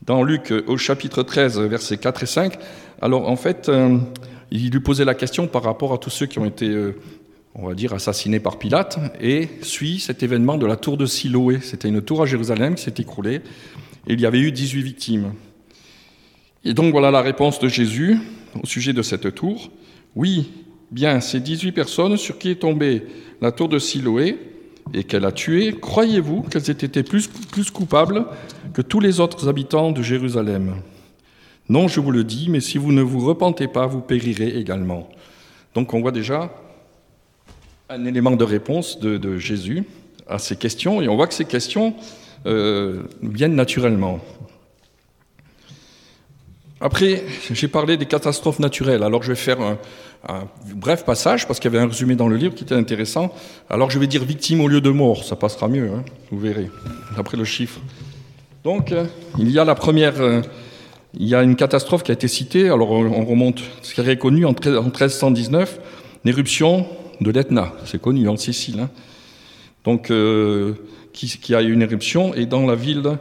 Dans 0.02 0.24
Luc 0.24 0.54
au 0.68 0.76
chapitre 0.76 1.24
13, 1.24 1.58
versets 1.62 1.96
4 1.96 2.24
et 2.24 2.26
5, 2.26 2.60
alors 3.02 3.30
en 3.30 3.38
fait, 3.38 3.70
euh, 3.70 3.98
il 4.52 4.72
lui 4.72 4.82
posait 4.82 5.06
la 5.06 5.16
question 5.16 5.48
par 5.48 5.64
rapport 5.64 5.94
à 5.94 5.98
tous 6.00 6.10
ceux 6.10 6.26
qui 6.26 6.38
ont 6.38 6.46
été, 6.46 6.68
euh, 6.68 7.00
on 7.56 7.70
va 7.70 7.76
dire, 7.76 7.94
assassinés 7.94 8.42
par 8.42 8.60
Pilate, 8.60 9.00
et 9.22 9.48
suit 9.62 10.02
cet 10.02 10.22
événement 10.22 10.58
de 10.58 10.66
la 10.66 10.76
tour 10.76 10.98
de 10.98 11.06
Siloé. 11.06 11.62
C'était 11.62 11.88
une 11.88 12.02
tour 12.02 12.22
à 12.22 12.26
Jérusalem 12.26 12.76
qui 12.76 12.84
s'est 12.84 12.96
écroulée, 12.98 13.36
et 14.06 14.14
il 14.14 14.20
y 14.20 14.26
avait 14.26 14.42
eu 14.42 14.52
18 14.52 14.82
victimes. 14.82 15.34
Et 16.66 16.74
donc 16.74 16.92
voilà 16.92 17.10
la 17.10 17.22
réponse 17.22 17.60
de 17.60 17.70
Jésus 17.70 18.18
au 18.62 18.66
sujet 18.66 18.92
de 18.92 19.02
cette 19.02 19.34
tour. 19.34 19.72
Oui, 20.14 20.50
bien, 20.92 21.20
ces 21.22 21.40
18 21.40 21.72
personnes 21.72 22.18
sur 22.18 22.38
qui 22.38 22.50
est 22.50 22.56
tombée 22.56 23.04
la 23.42 23.52
tour 23.52 23.70
de 23.70 23.80
Siloé 23.80 24.38
et 24.94 25.04
qu'elle 25.04 25.26
a 25.26 25.32
tué, 25.32 25.76
croyez-vous 25.80 26.44
qu'elles 26.44 26.70
aient 26.70 26.74
été 26.74 27.04
plus, 27.04 27.28
plus 27.28 27.70
coupables 27.72 28.26
que 28.74 28.82
tous 28.82 29.00
les 29.00 29.20
autres 29.20 29.48
habitants 29.48 29.92
de 29.92 30.02
Jérusalem? 30.02 30.76
Non, 31.70 31.88
je 31.88 32.00
vous 32.00 32.12
le 32.12 32.24
dis, 32.24 32.48
mais 32.50 32.62
si 32.62 32.78
vous 32.78 32.94
ne 32.94 33.02
vous 33.02 33.26
repentez 33.26 33.68
pas, 33.68 33.86
vous 33.88 34.00
périrez 34.00 34.58
également. 34.58 35.10
Donc 35.74 35.94
on 35.94 36.02
voit 36.02 36.14
déjà 36.14 36.54
un 37.90 38.06
élément 38.06 38.36
de 38.36 38.44
réponse 38.44 39.00
de, 39.00 39.38
Jésus 39.38 39.84
à 40.28 40.40
ces 40.40 40.56
questions, 40.56 41.02
et 41.02 41.08
on 41.08 41.16
voit 41.16 41.28
que 41.28 41.34
ces 41.34 41.46
questions 41.46 41.94
euh, 42.46 43.04
viennent 43.22 43.56
naturellement. 43.56 44.20
Après, 46.80 47.24
j'ai 47.52 47.68
parlé 47.68 47.98
des 47.98 48.06
catastrophes 48.06 48.60
naturelles, 48.60 49.02
alors 49.02 49.24
je 49.24 49.30
vais 49.30 49.36
faire 49.36 49.58
un, 49.62 49.78
bref 50.76 51.06
passage, 51.06 51.48
parce 51.48 51.60
qu'il 51.60 51.72
y 51.72 51.76
avait 51.76 51.84
un 51.84 51.88
résumé 51.88 52.16
dans 52.16 52.28
le 52.28 52.36
livre 52.36 52.54
qui 52.54 52.64
était 52.64 52.76
intéressant. 52.76 53.34
Alors 53.70 53.90
je 53.90 53.98
vais 53.98 54.08
dire 54.08 54.24
victime 54.24 54.62
au 54.62 54.68
lieu 54.68 54.82
de 54.82 54.90
mort, 54.90 55.24
ça 55.24 55.36
passera 55.36 55.68
mieux, 55.68 55.90
hein, 55.90 56.04
vous 56.32 56.40
verrez, 56.40 56.70
d'après 57.16 57.38
le 57.38 57.46
chiffre. 57.46 57.80
Donc, 58.64 58.92
euh, 58.92 59.06
il 59.40 59.50
y 59.50 59.60
a 59.60 59.66
la 59.66 59.76
première... 59.76 60.22
Euh, 60.22 60.42
il 61.20 61.28
y 61.28 61.34
a 61.34 61.42
une 61.42 61.56
catastrophe 61.56 62.04
qui 62.04 62.12
a 62.12 62.14
été 62.14 62.28
citée, 62.28 62.70
alors 62.70 62.92
on 62.92 63.26
remonte, 63.26 63.62
ce 63.82 63.94
qui 63.94 64.02
est 64.02 64.18
connu 64.18 64.46
en 64.46 64.52
1319, 64.52 65.80
l'éruption 66.26 66.86
de 67.22 67.32
l'Etna, 67.32 67.74
c'est 67.86 68.00
connu 68.00 68.28
en 68.28 68.38
Sicile, 68.38 68.82
hein. 68.82 68.90
donc 69.84 70.12
euh, 70.12 70.74
qui, 71.14 71.56
a 71.56 71.62
eu 71.62 71.72
une 71.72 71.82
éruption, 71.82 72.36
et 72.36 72.46
dans 72.46 72.68
la 72.68 72.76
ville 72.76 73.18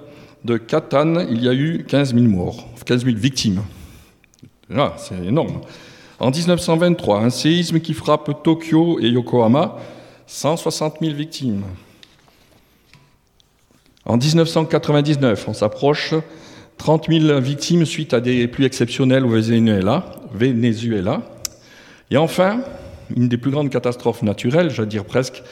de 0.47 0.57
Catane, 0.57 1.27
il 1.31 1.43
y 1.43 1.49
a 1.49 1.53
eu 1.53 1.85
15 1.87 2.15
000 2.15 2.27
morts, 2.27 2.69
15 2.87 3.05
000 3.05 3.17
victimes. 3.17 3.63
Ah, 4.75 4.95
c'est 4.97 5.27
énorme. 5.27 5.61
En 6.19 6.31
1923, 6.31 7.21
un 7.21 7.31
séisme 7.31 7.81
qui 7.81 7.93
frappe 7.93 8.43
Tokyo 8.43 8.99
et 9.01 9.09
Yokohama, 9.09 9.77
160 10.27 10.97
000 11.03 11.15
victimes. 11.15 11.65
En 14.07 14.17
1999, 14.17 15.49
on 15.49 15.53
s'approche 15.53 16.15
30 16.79 17.09
000 17.09 17.41
victimes 17.41 17.85
suite 17.85 18.15
à 18.15 18.21
des 18.21 18.47
pluies 18.49 18.65
exceptionnelles 18.65 19.25
au 19.25 19.31
Venezuela. 19.31 20.13
Venezuela. 20.33 21.23
Et 22.11 22.17
enfin, 22.17 22.61
une 23.15 23.29
des 23.29 23.37
plus 23.37 23.51
grandes 23.51 23.71
catastrophes 23.71 24.23
naturelles, 24.23 24.71
j'allais 24.71 24.89
dire 24.89 25.05
presque, 25.05 25.43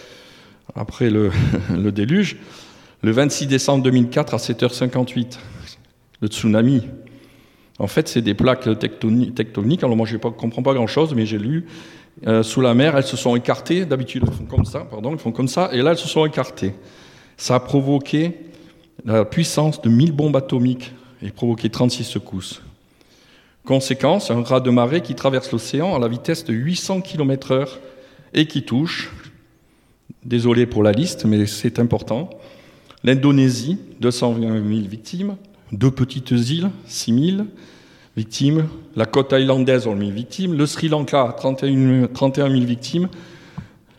après 0.75 1.11
le, 1.11 1.31
déluge, 1.93 2.37
le 3.05 3.13
26 3.13 3.47
décembre 3.49 3.85
2004 3.85 4.33
à 4.33 4.37
7h58, 4.39 5.37
le 6.23 6.29
tsunami. 6.29 6.85
En 7.79 7.87
fait, 7.87 8.09
c'est 8.09 8.23
des 8.23 8.33
plaques 8.33 8.67
tectoniques. 8.79 9.85
Alors 9.85 9.95
moi, 9.95 10.07
je 10.07 10.15
ne 10.15 10.19
comprends 10.19 10.63
pas 10.63 10.73
grand-chose, 10.73 11.13
mais 11.15 11.27
j'ai 11.27 11.37
lu. 11.37 11.67
Euh, 12.27 12.43
sous 12.43 12.63
la 12.63 12.73
mer, 12.73 12.97
elles 12.97 13.05
se 13.05 13.19
sont 13.19 13.37
écartées. 13.37 13.85
D'habitude, 13.85 14.25
elles 14.27 14.33
font 14.33 14.47
comme 14.47 14.65
ça, 14.65 14.81
pardon, 14.91 15.13
elles 15.13 15.19
font 15.19 15.33
comme 15.33 15.49
ça. 15.49 15.69
Et 15.73 15.83
là, 15.83 15.91
elles 15.91 15.99
se 15.99 16.09
sont 16.09 16.25
écartées. 16.25 16.73
Ça 17.37 17.57
a 17.57 17.61
provoqué 17.61 18.39
la 19.05 19.27
puissance 19.27 19.83
de 19.83 19.91
1000 19.91 20.13
bombes 20.13 20.37
atomiques 20.37 20.93
et 21.21 21.31
provoqué 21.31 21.69
36 21.69 22.05
secousses. 22.05 22.63
Conséquence, 23.67 24.31
un 24.31 24.43
raz 24.43 24.61
de 24.61 24.71
marée 24.71 25.03
qui 25.03 25.15
traverse 25.15 25.53
l'océan 25.53 25.95
à 25.95 25.99
la 25.99 26.09
vitesse 26.09 26.45
de 26.45 26.55
800 26.55 27.03
km/h 27.03 27.69
et 28.33 28.47
qui 28.47 28.63
touche 28.63 29.13
Désolé 30.25 30.65
pour 30.65 30.83
la 30.83 30.93
liste, 30.93 31.27
mais 31.27 31.45
c'est 31.45 31.79
important. 31.79 32.31
L'Indonésie, 33.05 33.79
220 34.01 34.41
000 34.41 34.89
victimes. 34.89 35.37
Deux 35.73 35.91
petites 35.91 36.31
îles, 36.31 36.71
6 36.87 37.31
000 37.37 37.47
victimes. 38.17 38.67
La 38.97 39.05
côte 39.05 39.29
thaïlandaise, 39.29 39.87
1 39.87 39.99
000 39.99 40.11
victimes. 40.11 40.55
Le 40.55 40.65
Sri 40.67 40.89
Lanka, 40.89 41.35
31, 41.37 42.09
000 42.09 42.65
victimes. 42.65 43.09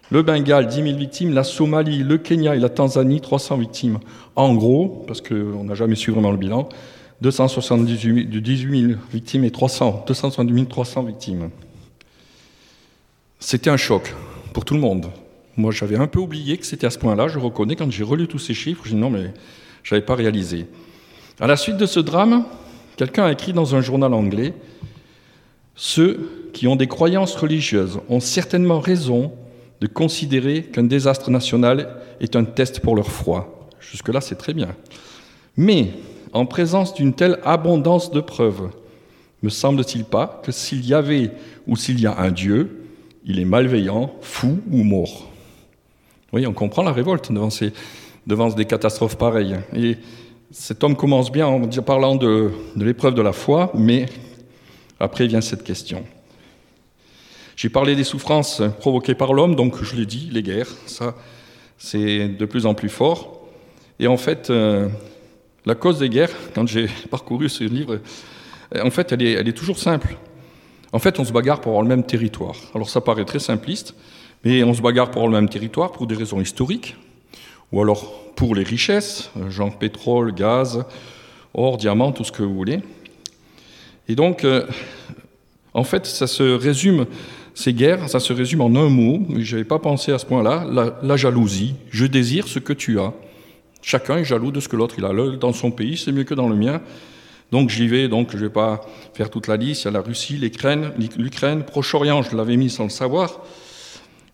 Le 0.09 0.23
Bengale, 0.23 0.67
10 0.67 0.83
000 0.83 0.97
victimes. 0.97 1.33
La 1.33 1.43
Somalie, 1.43 1.99
le 1.99 2.17
Kenya 2.17 2.55
et 2.55 2.59
la 2.59 2.69
Tanzanie, 2.69 3.21
300 3.21 3.57
victimes. 3.57 3.99
En 4.35 4.55
gros, 4.55 5.03
parce 5.07 5.21
qu'on 5.21 5.63
n'a 5.63 5.75
jamais 5.75 5.95
su 5.95 6.11
vraiment 6.11 6.31
le 6.31 6.37
bilan, 6.37 6.67
278 7.21 8.29
000 8.57 8.99
victimes 9.11 9.43
et 9.43 9.51
300, 9.51 10.05
270 10.07 10.65
300 10.65 11.03
victimes. 11.03 11.49
C'était 13.39 13.69
un 13.69 13.77
choc 13.77 14.15
pour 14.53 14.65
tout 14.65 14.73
le 14.73 14.79
monde. 14.79 15.05
Moi, 15.57 15.71
j'avais 15.71 15.95
un 15.95 16.07
peu 16.07 16.19
oublié 16.19 16.57
que 16.57 16.65
c'était 16.65 16.87
à 16.87 16.89
ce 16.89 16.99
point-là. 16.99 17.29
Je 17.29 17.39
reconnais, 17.39 17.75
quand 17.75 17.89
j'ai 17.89 18.03
relu 18.03 18.27
tous 18.27 18.39
ces 18.39 18.53
chiffres, 18.53 18.83
j'ai 18.83 18.91
dit 18.91 18.99
non, 18.99 19.09
mais 19.09 19.33
je 19.83 19.95
n'avais 19.95 20.05
pas 20.05 20.15
réalisé. 20.15 20.67
À 21.39 21.47
la 21.47 21.55
suite 21.55 21.77
de 21.77 21.85
ce 21.85 22.01
drame, 22.01 22.45
quelqu'un 22.97 23.25
a 23.25 23.31
écrit 23.31 23.53
dans 23.53 23.75
un 23.75 23.81
journal 23.81 24.13
anglais 24.13 24.53
Ceux 25.75 26.49
qui 26.53 26.67
ont 26.67 26.75
des 26.75 26.87
croyances 26.87 27.35
religieuses 27.35 27.99
ont 28.09 28.19
certainement 28.19 28.79
raison 28.79 29.31
de 29.79 29.87
considérer 29.87 30.63
qu'un 30.63 30.83
désastre 30.83 31.29
national 31.29 32.01
est 32.19 32.35
un 32.35 32.43
test 32.43 32.81
pour 32.81 32.95
leur 32.95 33.09
foi. 33.09 33.69
Jusque-là, 33.79 34.19
c'est 34.19 34.35
très 34.35 34.53
bien. 34.53 34.75
Mais, 35.55 35.89
en 36.33 36.45
présence 36.45 36.93
d'une 36.93 37.13
telle 37.13 37.39
abondance 37.45 38.11
de 38.11 38.19
preuves, 38.19 38.71
me 39.41 39.49
semble-t-il 39.49 40.03
pas 40.03 40.41
que 40.43 40.51
s'il 40.51 40.85
y 40.85 40.93
avait 40.93 41.31
ou 41.67 41.77
s'il 41.77 41.99
y 41.99 42.07
a 42.07 42.17
un 42.19 42.31
Dieu, 42.31 42.87
il 43.25 43.39
est 43.39 43.45
malveillant, 43.45 44.13
fou 44.21 44.59
ou 44.69 44.83
mort 44.83 45.29
Oui, 46.35 46.45
on 46.45 46.51
comprend 46.51 46.83
la 46.83 46.91
révolte 46.91 47.31
devant, 47.31 47.49
ces, 47.49 47.71
devant 48.27 48.49
des 48.49 48.65
catastrophes 48.65 49.17
pareilles. 49.17 49.55
Et 49.73 49.95
cet 50.51 50.83
homme 50.83 50.97
commence 50.97 51.31
bien 51.31 51.47
en 51.47 51.65
parlant 51.81 52.17
de, 52.17 52.51
l'épreuve 52.75 53.13
de 53.13 53.21
la 53.21 53.31
foi, 53.31 53.71
mais 53.73 54.07
après 54.99 55.27
vient 55.27 55.39
cette 55.39 55.63
question. 55.63 56.03
J'ai 57.55 57.69
parlé 57.69 57.95
des 57.95 58.03
souffrances 58.03 58.61
provoquées 58.79 59.15
par 59.15 59.31
l'homme, 59.31 59.55
donc 59.55 59.81
je 59.81 59.95
l'ai 59.95 60.05
dit, 60.05 60.27
les 60.29 60.43
guerres, 60.43 60.67
ça 60.87 61.15
c'est 61.77 62.27
de 62.27 62.45
plus 62.45 62.65
en 62.65 62.73
plus 62.73 62.89
fort. 62.89 63.47
Et 63.99 64.07
en 64.07 64.17
fait, 64.17 64.49
euh, 64.49 64.89
la 65.65 65.75
cause 65.75 65.99
des 65.99 66.09
guerres, 66.09 66.35
quand 66.53 66.67
j'ai 66.67 66.89
parcouru 67.09 67.47
ce 67.47 67.63
livre, 67.63 68.01
en 68.77 68.91
fait, 68.91 69.13
elle 69.13 69.21
est, 69.21 69.31
elle 69.31 69.47
est, 69.47 69.57
toujours 69.57 69.79
simple. 69.79 70.17
En 70.91 70.99
fait, 70.99 71.17
on 71.17 71.23
se 71.23 71.31
bagarre 71.31 71.61
pour 71.61 71.71
avoir 71.71 71.83
le 71.83 71.87
même 71.87 72.03
territoire. 72.03 72.57
Alors 72.73 72.89
ça 72.89 72.99
paraît 72.99 73.23
très 73.23 73.39
simpliste, 73.39 73.95
mais 74.45 74.63
on 74.63 74.73
se 74.75 74.81
bagarre 74.81 75.09
pour 75.09 75.27
le 75.27 75.33
même 75.33 75.49
territoire 75.49 75.91
pour 75.91 76.05
des 76.05 76.15
raisons 76.15 76.39
historiques, 76.39 76.95
ou 77.71 77.81
alors 77.81 78.31
pour 78.35 78.53
les 78.53 78.63
richesses, 78.63 79.31
genre 79.49 79.75
pétrole, 79.77 80.33
gaz, 80.33 80.85
or, 81.55 81.77
diamant, 81.77 82.11
tout 82.11 82.23
ce 82.23 82.31
que 82.31 82.43
vous 82.43 82.53
voulez. 82.53 82.79
Et 84.07 84.15
donc, 84.15 84.43
euh, 84.43 84.65
en 85.73 85.83
fait, 85.83 86.05
ça 86.05 86.27
se 86.27 86.43
résume, 86.43 87.07
ces 87.55 87.73
guerres, 87.73 88.07
ça 88.07 88.19
se 88.19 88.33
résume 88.33 88.61
en 88.61 88.75
un 88.75 88.89
mot, 88.89 89.19
mais 89.27 89.43
je 89.43 89.55
n'avais 89.55 89.67
pas 89.67 89.79
pensé 89.79 90.11
à 90.11 90.19
ce 90.19 90.25
point-là, 90.27 90.65
la, 90.69 90.99
la, 91.01 91.17
jalousie. 91.17 91.73
Je 91.89 92.05
désire 92.05 92.47
ce 92.47 92.59
que 92.59 92.73
tu 92.73 92.99
as. 92.99 93.13
Chacun 93.81 94.17
est 94.17 94.25
jaloux 94.25 94.51
de 94.51 94.59
ce 94.59 94.67
que 94.67 94.75
l'autre 94.75 94.95
il 94.97 95.05
a. 95.05 95.37
Dans 95.37 95.53
son 95.53 95.71
pays, 95.71 95.97
c'est 95.97 96.11
mieux 96.11 96.23
que 96.23 96.33
dans 96.33 96.49
le 96.49 96.55
mien. 96.55 96.81
Donc 97.51 97.69
j'y 97.69 97.87
vais, 97.87 98.07
donc 98.09 98.31
je 98.31 98.37
ne 98.37 98.43
vais 98.43 98.49
pas 98.49 98.85
faire 99.13 99.29
toute 99.29 99.47
la 99.47 99.57
liste. 99.57 99.83
Il 99.83 99.85
y 99.85 99.87
a 99.87 99.91
la 99.91 100.01
Russie, 100.01 100.37
l'Ukraine, 100.37 101.63
Proche-Orient, 101.63 102.21
je 102.21 102.35
l'avais 102.35 102.57
mis 102.57 102.69
sans 102.69 102.83
le 102.83 102.89
savoir. 102.89 103.41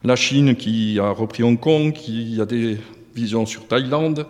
La 0.04 0.16
Chine 0.16 0.56
qui 0.56 0.98
a 1.00 1.12
repris 1.12 1.44
Hong 1.44 1.60
Kong, 1.60 1.94
qui 1.94 2.40
a 2.42 2.46
des 2.46 2.78
vision 3.14 3.46
sur 3.46 3.68
Thaïlande, 3.68 4.26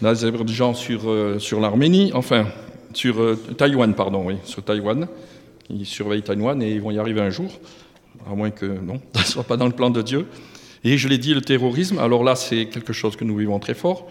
l'Azerbaïdjan 0.00 0.74
sur, 0.74 1.10
euh, 1.10 1.38
sur 1.38 1.60
l'Arménie, 1.60 2.12
enfin, 2.14 2.46
sur 2.92 3.20
euh, 3.20 3.36
Taïwan, 3.56 3.94
pardon, 3.94 4.24
oui, 4.26 4.36
sur 4.44 4.62
Taïwan. 4.62 5.08
Ils 5.70 5.86
surveillent 5.86 6.22
Taïwan 6.22 6.62
et 6.62 6.70
ils 6.72 6.80
vont 6.80 6.90
y 6.90 6.98
arriver 6.98 7.20
un 7.20 7.30
jour, 7.30 7.50
à 8.30 8.34
moins 8.34 8.50
que 8.50 8.66
non, 8.66 9.00
ça 9.14 9.20
ne 9.22 9.26
soit 9.26 9.44
pas 9.44 9.56
dans 9.56 9.66
le 9.66 9.72
plan 9.72 9.90
de 9.90 10.02
Dieu. 10.02 10.26
Et 10.84 10.98
je 10.98 11.08
l'ai 11.08 11.18
dit, 11.18 11.34
le 11.34 11.40
terrorisme, 11.40 11.98
alors 11.98 12.24
là, 12.24 12.34
c'est 12.34 12.66
quelque 12.66 12.92
chose 12.92 13.16
que 13.16 13.24
nous 13.24 13.36
vivons 13.36 13.58
très 13.58 13.74
fort. 13.74 14.08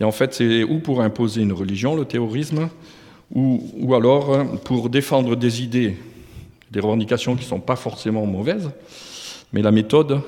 Et 0.00 0.04
en 0.04 0.12
fait, 0.12 0.34
c'est 0.34 0.64
ou 0.64 0.78
pour 0.78 1.02
imposer 1.02 1.42
une 1.42 1.52
religion, 1.52 1.94
le 1.94 2.04
terrorisme, 2.04 2.68
ou, 3.32 3.70
ou 3.74 3.94
alors 3.94 4.32
euh, 4.32 4.44
pour 4.64 4.90
défendre 4.90 5.36
des 5.36 5.62
idées, 5.62 5.96
des 6.70 6.80
revendications 6.80 7.34
qui 7.36 7.42
ne 7.42 7.48
sont 7.48 7.60
pas 7.60 7.76
forcément 7.76 8.26
mauvaises, 8.26 8.70
mais 9.52 9.62
la 9.62 9.70
méthode 9.70 10.20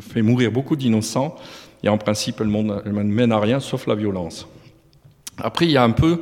fait 0.00 0.22
mourir 0.22 0.52
beaucoup 0.52 0.76
d'innocents 0.76 1.36
et 1.82 1.88
en 1.88 1.98
principe, 1.98 2.40
elle 2.40 2.48
ne 2.48 3.02
mène 3.02 3.32
à 3.32 3.40
rien 3.40 3.60
sauf 3.60 3.86
la 3.86 3.94
violence. 3.94 4.46
Après, 5.38 5.64
il 5.64 5.70
y 5.70 5.76
a 5.76 5.84
un 5.84 5.90
peu 5.90 6.20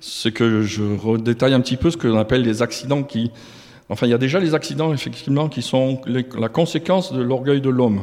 ce 0.00 0.28
que 0.28 0.62
je 0.62 0.82
redétaille 0.82 1.54
un 1.54 1.60
petit 1.60 1.76
peu, 1.76 1.90
ce 1.90 1.96
que 1.96 2.06
l'on 2.06 2.18
appelle 2.18 2.42
les 2.42 2.62
accidents 2.62 3.02
qui. 3.02 3.30
Enfin, 3.88 4.06
il 4.06 4.10
y 4.10 4.14
a 4.14 4.18
déjà 4.18 4.38
les 4.38 4.54
accidents, 4.54 4.92
effectivement, 4.92 5.48
qui 5.48 5.62
sont 5.62 6.00
la 6.06 6.48
conséquence 6.48 7.12
de 7.12 7.20
l'orgueil 7.22 7.60
de 7.60 7.70
l'homme. 7.70 8.00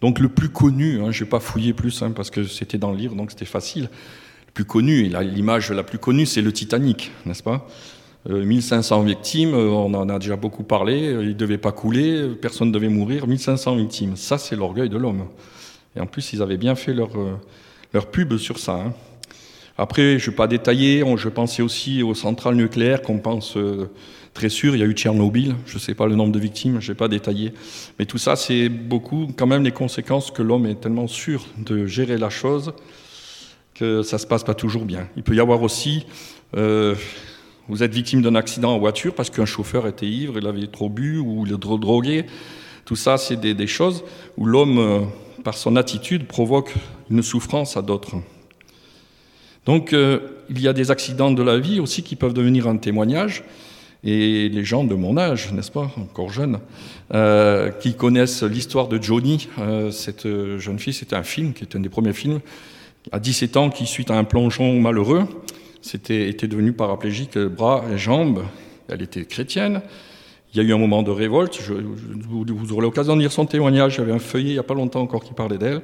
Donc, 0.00 0.18
le 0.18 0.28
plus 0.28 0.48
connu, 0.48 1.00
hein, 1.00 1.10
je 1.10 1.20
ne 1.20 1.24
vais 1.24 1.30
pas 1.30 1.40
fouiller 1.40 1.72
plus, 1.72 2.02
hein, 2.02 2.10
parce 2.10 2.30
que 2.30 2.44
c'était 2.44 2.78
dans 2.78 2.90
le 2.90 2.96
livre, 2.96 3.14
donc 3.14 3.30
c'était 3.30 3.44
facile. 3.44 3.88
Le 4.46 4.52
plus 4.52 4.64
connu, 4.64 5.06
et 5.06 5.08
l'image 5.08 5.70
la 5.70 5.82
plus 5.82 5.98
connue, 5.98 6.26
c'est 6.26 6.42
le 6.42 6.52
Titanic, 6.52 7.12
n'est-ce 7.24 7.42
pas? 7.42 7.66
1500 8.28 9.00
euh, 9.00 9.04
victimes, 9.04 9.54
euh, 9.54 9.68
on 9.68 9.92
en 9.94 10.08
a 10.08 10.18
déjà 10.18 10.36
beaucoup 10.36 10.62
parlé, 10.62 10.98
il 10.98 11.28
ne 11.28 11.32
devait 11.32 11.58
pas 11.58 11.72
couler, 11.72 12.28
personne 12.40 12.68
ne 12.68 12.72
devait 12.72 12.88
mourir, 12.88 13.26
1500 13.26 13.76
victimes. 13.76 14.16
Ça, 14.16 14.38
c'est 14.38 14.56
l'orgueil 14.56 14.88
de 14.88 14.96
l'homme. 14.96 15.26
Et 15.96 16.00
en 16.00 16.06
plus, 16.06 16.32
ils 16.32 16.42
avaient 16.42 16.56
bien 16.56 16.74
fait 16.74 16.94
leur, 16.94 17.16
euh, 17.18 17.36
leur 17.92 18.10
pub 18.10 18.36
sur 18.36 18.58
ça. 18.58 18.74
Hein. 18.74 18.92
Après, 19.78 20.18
je 20.18 20.26
ne 20.26 20.30
vais 20.30 20.36
pas 20.36 20.46
détailler, 20.46 21.04
je 21.16 21.28
pensais 21.28 21.62
aussi 21.62 22.02
aux 22.02 22.14
centrales 22.14 22.54
nucléaires 22.54 23.02
qu'on 23.02 23.18
pense 23.18 23.56
euh, 23.56 23.90
très 24.34 24.48
sûr. 24.48 24.74
Il 24.74 24.80
y 24.80 24.82
a 24.82 24.86
eu 24.86 24.92
Tchernobyl, 24.92 25.54
je 25.66 25.74
ne 25.74 25.80
sais 25.80 25.94
pas 25.94 26.06
le 26.06 26.14
nombre 26.14 26.32
de 26.32 26.38
victimes, 26.38 26.80
je 26.80 26.92
n'ai 26.92 26.96
pas 26.96 27.08
détaillé. 27.08 27.52
Mais 27.98 28.04
tout 28.04 28.18
ça, 28.18 28.36
c'est 28.36 28.68
beaucoup 28.68 29.28
quand 29.36 29.46
même 29.46 29.64
les 29.64 29.72
conséquences 29.72 30.30
que 30.30 30.42
l'homme 30.42 30.66
est 30.66 30.80
tellement 30.80 31.08
sûr 31.08 31.46
de 31.58 31.86
gérer 31.86 32.18
la 32.18 32.30
chose 32.30 32.74
que 33.74 34.02
ça 34.02 34.16
ne 34.16 34.20
se 34.20 34.26
passe 34.26 34.44
pas 34.44 34.54
toujours 34.54 34.84
bien. 34.84 35.08
Il 35.16 35.22
peut 35.22 35.34
y 35.34 35.40
avoir 35.40 35.62
aussi, 35.62 36.04
euh, 36.56 36.94
vous 37.68 37.82
êtes 37.82 37.92
victime 37.92 38.22
d'un 38.22 38.34
accident 38.34 38.74
en 38.74 38.78
voiture 38.78 39.14
parce 39.14 39.30
qu'un 39.30 39.46
chauffeur 39.46 39.86
était 39.86 40.06
ivre, 40.06 40.38
il 40.38 40.46
avait 40.46 40.66
trop 40.66 40.88
bu 40.88 41.18
ou 41.18 41.46
il 41.46 41.52
est 41.52 41.58
drogué. 41.58 42.26
Tout 42.84 42.96
ça, 42.96 43.16
c'est 43.16 43.36
des, 43.36 43.66
choses 43.66 44.02
où 44.36 44.44
l'homme 44.44 45.06
par 45.42 45.56
son 45.56 45.76
attitude, 45.76 46.26
provoque 46.26 46.74
une 47.10 47.22
souffrance 47.22 47.76
à 47.76 47.82
d'autres. 47.82 48.16
Donc 49.66 49.92
euh, 49.92 50.20
il 50.50 50.60
y 50.60 50.68
a 50.68 50.72
des 50.72 50.90
accidents 50.90 51.30
de 51.30 51.42
la 51.42 51.58
vie 51.58 51.80
aussi 51.80 52.02
qui 52.02 52.16
peuvent 52.16 52.34
devenir 52.34 52.66
un 52.66 52.76
témoignage. 52.76 53.44
Et 54.04 54.48
les 54.48 54.64
gens 54.64 54.82
de 54.82 54.96
mon 54.96 55.16
âge, 55.16 55.52
n'est-ce 55.52 55.70
pas, 55.70 55.88
encore 55.96 56.28
jeunes, 56.28 56.58
euh, 57.14 57.70
qui 57.70 57.94
connaissent 57.94 58.42
l'histoire 58.42 58.88
de 58.88 59.00
Johnny, 59.00 59.48
euh, 59.60 59.92
cette 59.92 60.26
jeune 60.58 60.80
fille, 60.80 60.92
c'était 60.92 61.14
un 61.14 61.22
film, 61.22 61.52
qui 61.52 61.62
était 61.62 61.76
un 61.76 61.80
des 61.80 61.88
premiers 61.88 62.12
films, 62.12 62.40
à 63.12 63.20
17 63.20 63.56
ans, 63.56 63.70
qui, 63.70 63.86
suite 63.86 64.10
à 64.10 64.14
un 64.14 64.24
plongeon 64.24 64.80
malheureux, 64.80 65.28
était, 65.94 66.28
était 66.28 66.48
devenue 66.48 66.72
paraplégique, 66.72 67.38
bras 67.38 67.84
et 67.92 67.98
jambes. 67.98 68.44
Elle 68.88 69.02
était 69.02 69.24
chrétienne. 69.24 69.82
Il 70.52 70.58
y 70.58 70.60
a 70.60 70.68
eu 70.68 70.74
un 70.74 70.78
moment 70.78 71.02
de 71.02 71.10
révolte. 71.10 71.60
vous 71.60 72.72
aurez 72.72 72.82
l'occasion 72.82 73.16
de 73.16 73.20
lire 73.20 73.32
son 73.32 73.46
témoignage. 73.46 73.96
J'avais 73.96 74.12
un 74.12 74.18
feuillet 74.18 74.50
il 74.50 74.54
n'y 74.54 74.58
a 74.58 74.64
pas 74.64 74.74
longtemps 74.74 75.00
encore 75.00 75.24
qui 75.24 75.32
parlait 75.32 75.58
d'elle. 75.58 75.82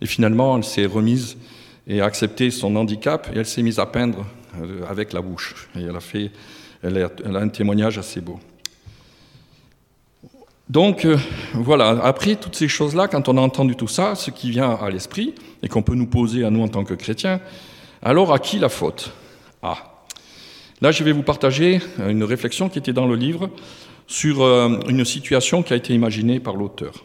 Et 0.00 0.06
finalement, 0.06 0.56
elle 0.56 0.64
s'est 0.64 0.86
remise 0.86 1.36
et 1.86 2.00
a 2.00 2.04
accepté 2.04 2.50
son 2.50 2.74
handicap 2.76 3.30
et 3.34 3.38
elle 3.38 3.46
s'est 3.46 3.62
mise 3.62 3.78
à 3.78 3.86
peindre 3.86 4.26
euh, 4.60 4.82
avec 4.88 5.12
la 5.12 5.20
bouche. 5.20 5.68
Et 5.76 5.82
elle 5.82 5.96
a 5.96 6.00
fait, 6.00 6.30
elle 6.82 6.98
a, 6.98 7.38
un 7.38 7.48
témoignage 7.48 7.98
assez 7.98 8.20
beau. 8.20 8.40
Donc 10.68 11.04
euh, 11.04 11.16
voilà, 11.54 11.88
après 12.02 12.36
toutes 12.36 12.54
ces 12.54 12.68
choses-là, 12.68 13.08
quand 13.08 13.28
on 13.28 13.36
a 13.36 13.40
entendu 13.40 13.76
tout 13.76 13.88
ça, 13.88 14.14
ce 14.14 14.30
qui 14.30 14.50
vient 14.50 14.70
à 14.70 14.88
l'esprit 14.90 15.34
et 15.62 15.68
qu'on 15.68 15.82
peut 15.82 15.94
nous 15.94 16.06
poser 16.06 16.44
à 16.44 16.50
nous 16.50 16.62
en 16.62 16.68
tant 16.68 16.84
que 16.84 16.94
chrétiens, 16.94 17.40
alors 18.02 18.32
à 18.32 18.38
qui 18.38 18.58
la 18.58 18.68
faute? 18.68 19.12
Ah, 19.62 20.04
là 20.80 20.90
je 20.90 21.04
vais 21.04 21.12
vous 21.12 21.22
partager 21.22 21.80
une 21.98 22.24
réflexion 22.24 22.68
qui 22.68 22.78
était 22.78 22.92
dans 22.92 23.06
le 23.06 23.16
livre 23.16 23.50
sur 24.06 24.42
euh, 24.42 24.80
une 24.88 25.04
situation 25.04 25.62
qui 25.62 25.72
a 25.72 25.76
été 25.76 25.94
imaginée 25.94 26.40
par 26.40 26.56
l'auteur. 26.56 27.04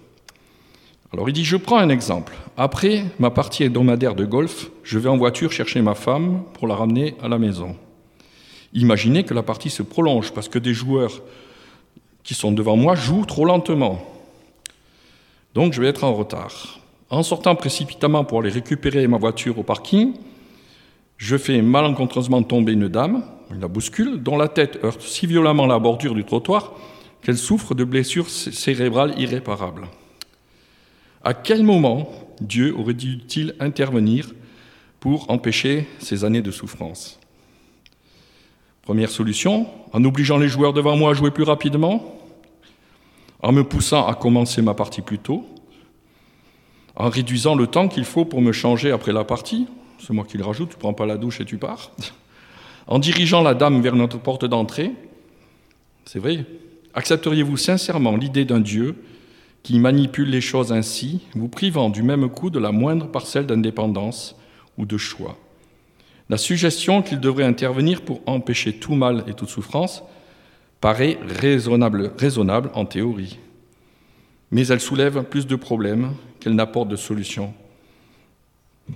Alors 1.14 1.30
il 1.30 1.34
dit, 1.34 1.46
je 1.46 1.56
prends 1.56 1.78
un 1.78 1.90
exemple. 1.90 2.34
Après 2.58 3.06
ma 3.20 3.30
partie 3.30 3.64
hebdomadaire 3.64 4.16
de 4.16 4.26
golf, 4.26 4.70
je 4.84 5.00
vais 5.00 5.08
en 5.08 5.18
voiture 5.18 5.52
chercher 5.52 5.82
ma 5.82 5.96
femme 5.96 6.44
pour 6.54 6.68
la 6.68 6.76
ramener 6.76 7.16
à 7.22 7.28
la 7.28 7.38
maison. 7.38 7.76
Imaginez 8.74 9.24
que 9.24 9.34
la 9.34 9.44
partie 9.44 9.70
se 9.70 9.84
prolonge 9.84 10.34
parce 10.34 10.50
que 10.50 10.60
des 10.60 10.74
joueurs 10.74 11.22
qui 12.24 12.34
sont 12.34 12.52
devant 12.52 12.76
moi 12.76 12.96
jouent 12.96 13.26
trop 13.26 13.46
lentement. 13.46 14.02
Donc 15.54 15.74
je 15.74 15.82
vais 15.82 15.88
être 15.88 16.04
en 16.04 16.14
retard. 16.14 16.80
En 17.10 17.24
sortant 17.24 17.56
précipitamment 17.56 18.26
pour 18.26 18.40
aller 18.42 18.50
récupérer 18.50 19.08
ma 19.08 19.18
voiture 19.18 19.58
au 19.60 19.64
parking, 19.64 20.14
je 21.18 21.38
fais 21.38 21.62
malencontreusement 21.62 22.44
tomber 22.44 22.74
une 22.74 22.88
dame, 22.88 23.24
la 23.60 23.68
bouscule, 23.68 24.22
dont 24.22 24.38
la 24.38 24.48
tête 24.48 24.80
heurte 24.84 25.02
si 25.02 25.28
violemment 25.28 25.66
la 25.66 25.80
bordure 25.80 26.16
du 26.16 26.24
trottoir 26.24 26.74
qu'elle 27.22 27.38
souffre 27.38 27.74
de 27.74 27.84
blessures 27.84 28.30
cérébrales 28.30 29.20
irréparables. 29.20 29.88
À 31.24 31.34
quel 31.34 31.64
moment 31.64 32.10
Dieu 32.40 32.76
aurait 32.78 32.94
dû-il 32.94 33.56
intervenir 33.60 34.32
pour 35.00 35.30
empêcher 35.32 35.88
ces 36.00 36.24
années 36.24 36.42
de 36.42 36.52
souffrance? 36.52 37.20
Première 38.84 39.10
solution, 39.10 39.68
en 39.94 40.04
obligeant 40.04 40.38
les 40.38 40.50
joueurs 40.50 40.74
devant 40.74 40.96
moi 40.96 41.12
à 41.12 41.14
jouer 41.16 41.32
plus 41.32 41.44
rapidement, 41.44 42.20
en 43.42 43.52
me 43.52 43.64
poussant 43.64 44.06
à 44.06 44.14
commencer 44.14 44.62
ma 44.62 44.76
partie 44.76 45.02
plus 45.02 45.18
tôt, 45.18 45.48
en 46.96 47.10
réduisant 47.10 47.56
le 47.56 47.68
temps 47.68 47.88
qu'il 47.88 48.06
faut 48.06 48.26
pour 48.26 48.42
me 48.42 48.52
changer 48.52 48.92
après 48.92 49.12
la 49.12 49.24
partie, 49.24 49.68
c'est 50.00 50.14
moi 50.14 50.26
qui 50.26 50.38
le 50.38 50.44
rajoute, 50.44 50.70
tu 50.70 50.78
prends 50.78 50.94
pas 50.94 51.06
la 51.06 51.18
douche 51.18 51.42
et 51.42 51.46
tu 51.46 51.58
pars, 51.58 51.92
en 52.88 53.00
dirigeant 53.00 53.42
la 53.42 53.54
dame 53.54 53.82
vers 53.82 53.96
notre 53.96 54.20
porte 54.20 54.46
d'entrée, 54.46 54.92
c'est 56.06 56.20
vrai, 56.20 56.46
accepteriez-vous 56.94 57.58
sincèrement 57.58 58.16
l'idée 58.16 58.46
d'un 58.46 58.60
Dieu 58.60 58.96
qui 59.64 59.80
manipule 59.80 60.30
les 60.30 60.42
choses 60.42 60.72
ainsi, 60.72 61.22
vous 61.34 61.48
privant 61.48 61.90
du 61.90 62.04
même 62.04 62.30
coup 62.30 62.52
de 62.52 62.60
la 62.60 62.72
moindre 62.72 63.08
parcelle 63.08 63.48
d'indépendance 63.48 64.36
ou 64.78 64.86
de 64.86 64.98
choix? 64.98 65.38
La 66.30 66.38
suggestion 66.38 67.02
qu'il 67.02 67.20
devrait 67.20 67.44
intervenir 67.44 68.02
pour 68.02 68.22
empêcher 68.26 68.74
tout 68.74 68.96
mal 68.96 69.24
et 69.28 69.34
toute 69.34 69.50
souffrance 69.50 70.04
paraît 70.82 71.18
raisonnable, 71.24 72.12
raisonnable 72.18 72.70
en 72.74 72.86
théorie, 72.86 73.40
mais 74.52 74.68
elle 74.68 74.80
soulève 74.80 75.24
plus 75.24 75.48
de 75.48 75.56
problèmes 75.56 76.14
qu'elle 76.40 76.54
n'apporte 76.54 76.90
de 76.90 76.96
solutions. 76.96 77.54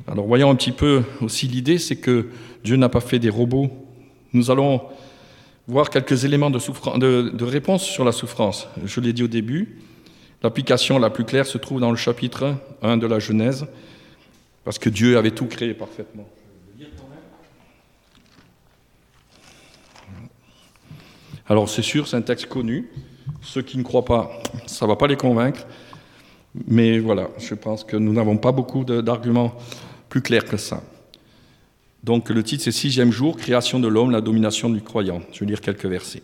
Alors 0.08 0.26
voyons 0.26 0.50
un 0.50 0.56
petit 0.56 0.72
peu 0.72 1.04
aussi 1.22 1.48
l'idée, 1.48 1.78
c'est 1.78 1.96
que 1.96 2.30
Dieu 2.64 2.76
n'a 2.76 2.90
pas 2.90 3.02
fait 3.02 3.20
des 3.20 3.30
robots. 3.30 3.70
Nous 4.34 4.52
allons 4.52 4.82
voir 5.68 5.90
quelques 5.90 6.26
éléments 6.26 6.50
de, 6.50 7.44
réponse 7.44 7.84
sur 7.84 8.04
la 8.04 8.12
souffrance. 8.12 8.68
Je 8.86 9.00
l'ai 9.00 9.14
dit 9.14 9.24
au 9.24 9.28
début, 9.28 9.80
l'application 10.44 11.00
la 11.00 11.10
plus 11.10 11.26
claire 11.26 11.46
se 11.46 11.58
trouve 11.58 11.80
dans 11.80 11.92
le 11.92 11.98
chapitre 11.98 12.56
1 12.82 12.98
de 12.98 13.08
la 13.08 13.20
Genèse, 13.20 13.68
parce 14.64 14.80
que 14.80 14.90
Dieu 14.90 15.18
avait 15.18 15.32
tout 15.32 15.46
créé 15.46 15.74
parfaitement. 15.74 16.28
Alors 21.48 21.68
c'est 21.68 21.82
sûr, 21.82 22.08
c'est 22.08 22.16
un 22.16 22.22
texte 22.22 22.46
connu. 22.46 22.90
Ceux 23.42 23.64
qui 23.64 23.78
ne 23.78 23.84
croient 23.84 24.06
pas, 24.06 24.32
ça 24.68 24.86
ne 24.86 24.90
va 24.92 24.96
pas 24.96 25.08
les 25.08 25.16
convaincre. 25.16 25.66
Mais 26.68 27.00
voilà, 27.00 27.30
je 27.38 27.54
pense 27.56 27.84
que 27.84 27.98
nous 27.98 28.14
n'avons 28.14 28.38
pas 28.38 28.52
beaucoup 28.52 28.84
d'arguments 28.84 29.54
plus 30.10 30.22
clairs 30.22 30.46
que 30.46 30.58
ça. 30.58 30.82
Donc 32.04 32.30
le 32.30 32.44
titre 32.44 32.64
c'est 32.64 32.72
Sixième 32.72 33.12
jour, 33.12 33.38
création 33.38 33.80
de 33.80 33.88
l'homme, 33.88 34.12
la 34.12 34.22
domination 34.22 34.70
du 34.70 34.82
croyant. 34.82 35.22
Je 35.32 35.42
vais 35.42 35.46
lire 35.46 35.62
quelques 35.62 35.86
versets. 35.86 36.24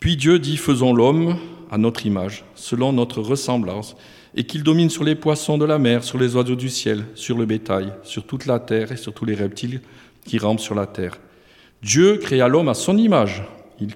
Puis 0.00 0.16
Dieu 0.16 0.38
dit, 0.38 0.56
faisons 0.56 0.92
l'homme 0.92 1.36
à 1.70 1.78
notre 1.78 2.06
image, 2.06 2.44
selon 2.54 2.92
notre 2.92 3.20
ressemblance, 3.20 3.96
et 4.34 4.44
qu'il 4.44 4.62
domine 4.62 4.90
sur 4.90 5.04
les 5.04 5.14
poissons 5.14 5.58
de 5.58 5.64
la 5.64 5.78
mer, 5.78 6.04
sur 6.04 6.18
les 6.18 6.34
oiseaux 6.34 6.56
du 6.56 6.68
ciel, 6.68 7.04
sur 7.14 7.36
le 7.36 7.46
bétail, 7.46 7.92
sur 8.02 8.24
toute 8.24 8.46
la 8.46 8.58
terre 8.58 8.92
et 8.92 8.96
sur 8.96 9.12
tous 9.12 9.24
les 9.24 9.34
reptiles 9.34 9.80
qui 10.24 10.38
rampent 10.38 10.60
sur 10.60 10.74
la 10.74 10.86
terre. 10.86 11.18
Dieu 11.82 12.16
créa 12.16 12.48
l'homme 12.48 12.68
à 12.68 12.74
son 12.74 12.96
image. 12.96 13.42
Il, 13.80 13.94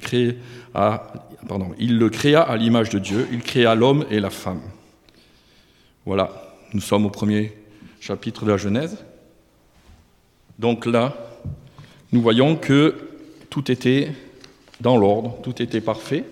il 1.78 1.98
le 1.98 2.08
créa 2.08 2.42
à 2.42 2.56
l'image 2.56 2.90
de 2.90 2.98
Dieu. 2.98 3.28
Il 3.32 3.40
créa 3.40 3.74
l'homme 3.74 4.04
et 4.10 4.20
la 4.20 4.30
femme. 4.30 4.60
Voilà, 6.06 6.30
nous 6.72 6.80
sommes 6.80 7.04
au 7.04 7.10
premier 7.10 7.52
chapitre 7.98 8.44
de 8.44 8.52
la 8.52 8.56
Genèse. 8.56 9.04
Donc 10.60 10.86
là, 10.86 11.16
nous 12.12 12.22
voyons 12.22 12.54
que 12.54 12.94
tout 13.50 13.72
était 13.72 14.12
dans 14.80 14.96
l'ordre, 14.96 15.36
tout 15.42 15.60
était 15.60 15.80
parfait. 15.80 16.22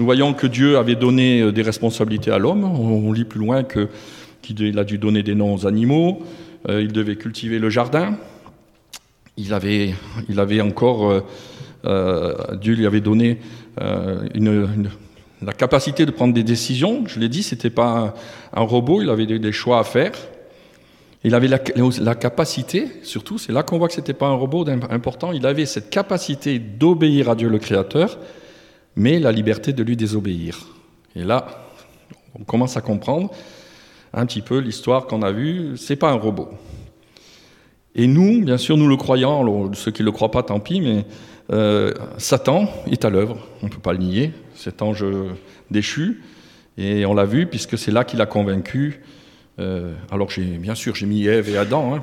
Nous 0.00 0.04
voyons 0.04 0.34
que 0.34 0.48
Dieu 0.48 0.78
avait 0.78 0.96
donné 0.96 1.42
euh, 1.42 1.52
des 1.52 1.62
responsabilités 1.62 2.32
à 2.32 2.38
l'homme. 2.38 2.64
On 2.64 3.12
lit 3.12 3.24
plus 3.24 3.38
loin 3.38 3.62
qu'il 4.42 4.78
a 4.80 4.82
dû 4.82 4.98
donner 4.98 5.22
des 5.22 5.36
noms 5.36 5.54
aux 5.54 5.64
animaux, 5.64 6.24
euh, 6.68 6.82
il 6.82 6.92
devait 6.92 7.14
cultiver 7.14 7.60
le 7.60 7.70
jardin. 7.70 8.18
Il 9.36 9.54
avait, 9.54 9.94
il 10.28 10.40
avait 10.40 10.60
encore, 10.60 11.22
euh, 11.84 12.34
Dieu 12.60 12.74
lui 12.74 12.84
avait 12.84 13.00
donné 13.00 13.38
une, 14.34 14.90
la 15.44 15.52
capacité 15.52 16.06
de 16.06 16.10
prendre 16.10 16.34
des 16.34 16.42
décisions, 16.42 17.04
je 17.06 17.18
l'ai 17.20 17.28
dit, 17.28 17.42
ce 17.42 17.54
n'était 17.54 17.70
pas 17.70 18.14
un, 18.52 18.62
robot, 18.62 19.02
il 19.02 19.10
avait 19.10 19.26
des, 19.26 19.52
choix 19.52 19.78
à 19.78 19.84
faire. 19.84 20.12
Il 21.22 21.34
avait 21.34 21.48
la, 21.48 22.14
capacité, 22.14 22.88
surtout, 23.02 23.38
c'est 23.38 23.52
là 23.52 23.62
qu'on 23.62 23.78
voit 23.78 23.88
que 23.88 23.94
ce 23.94 24.00
n'était 24.00 24.12
pas 24.12 24.26
un 24.26 24.34
robot 24.34 24.66
important, 24.90 25.32
il 25.32 25.46
avait 25.46 25.66
cette 25.66 25.90
capacité 25.90 26.58
d'obéir 26.58 27.30
à 27.30 27.34
Dieu 27.34 27.48
le 27.48 27.58
Créateur, 27.58 28.18
mais 28.96 29.18
la 29.18 29.32
liberté 29.32 29.72
de 29.72 29.82
lui 29.82 29.96
désobéir. 29.96 30.66
Et 31.16 31.24
là, 31.24 31.46
on 32.38 32.44
commence 32.44 32.76
à 32.76 32.80
comprendre 32.80 33.30
un 34.12 34.26
petit 34.26 34.42
peu 34.42 34.58
l'histoire 34.58 35.06
qu'on 35.06 35.22
a 35.22 35.32
vue, 35.32 35.76
c'est 35.76 35.96
pas 35.96 36.10
un 36.10 36.16
robot. 36.16 36.50
Et 37.94 38.06
nous, 38.06 38.44
bien 38.44 38.58
sûr, 38.58 38.76
nous 38.76 38.88
le 38.88 38.96
croyons, 38.96 39.72
ceux 39.72 39.92
qui 39.92 40.02
ne 40.02 40.06
le 40.06 40.12
croient 40.12 40.30
pas, 40.30 40.42
tant 40.42 40.60
pis, 40.60 40.80
mais 40.80 41.04
Satan 42.18 42.68
est 42.90 43.04
à 43.04 43.10
l'œuvre, 43.10 43.46
on 43.62 43.66
ne 43.66 43.70
peut 43.70 43.80
pas 43.80 43.92
le 43.92 43.98
nier, 43.98 44.32
cet 44.54 44.82
ange 44.82 45.04
déchu, 45.70 46.22
et 46.78 47.06
on 47.06 47.14
l'a 47.14 47.24
vu 47.24 47.46
puisque 47.46 47.78
c'est 47.78 47.90
là 47.90 48.04
qu'il 48.04 48.20
a 48.20 48.26
convaincu. 48.26 49.00
Euh, 49.60 49.94
alors 50.10 50.30
bien 50.36 50.74
sûr 50.74 50.96
j'ai 50.96 51.06
mis 51.06 51.26
Ève 51.26 51.48
et 51.48 51.56
Adam, 51.56 51.94
hein, 51.94 52.02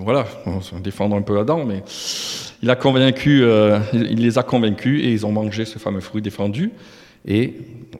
voilà, 0.00 0.26
on 0.44 0.58
va 0.58 0.80
défendre 0.82 1.16
un 1.16 1.22
peu 1.22 1.38
Adam, 1.38 1.64
mais 1.64 1.82
il 2.62 2.68
euh, 2.68 3.78
il 3.94 4.20
les 4.20 4.38
a 4.38 4.42
convaincus 4.42 5.02
et 5.02 5.10
ils 5.10 5.24
ont 5.24 5.32
mangé 5.32 5.64
ce 5.64 5.78
fameux 5.78 6.00
fruit 6.00 6.20
défendu. 6.20 6.72
Et 7.26 7.54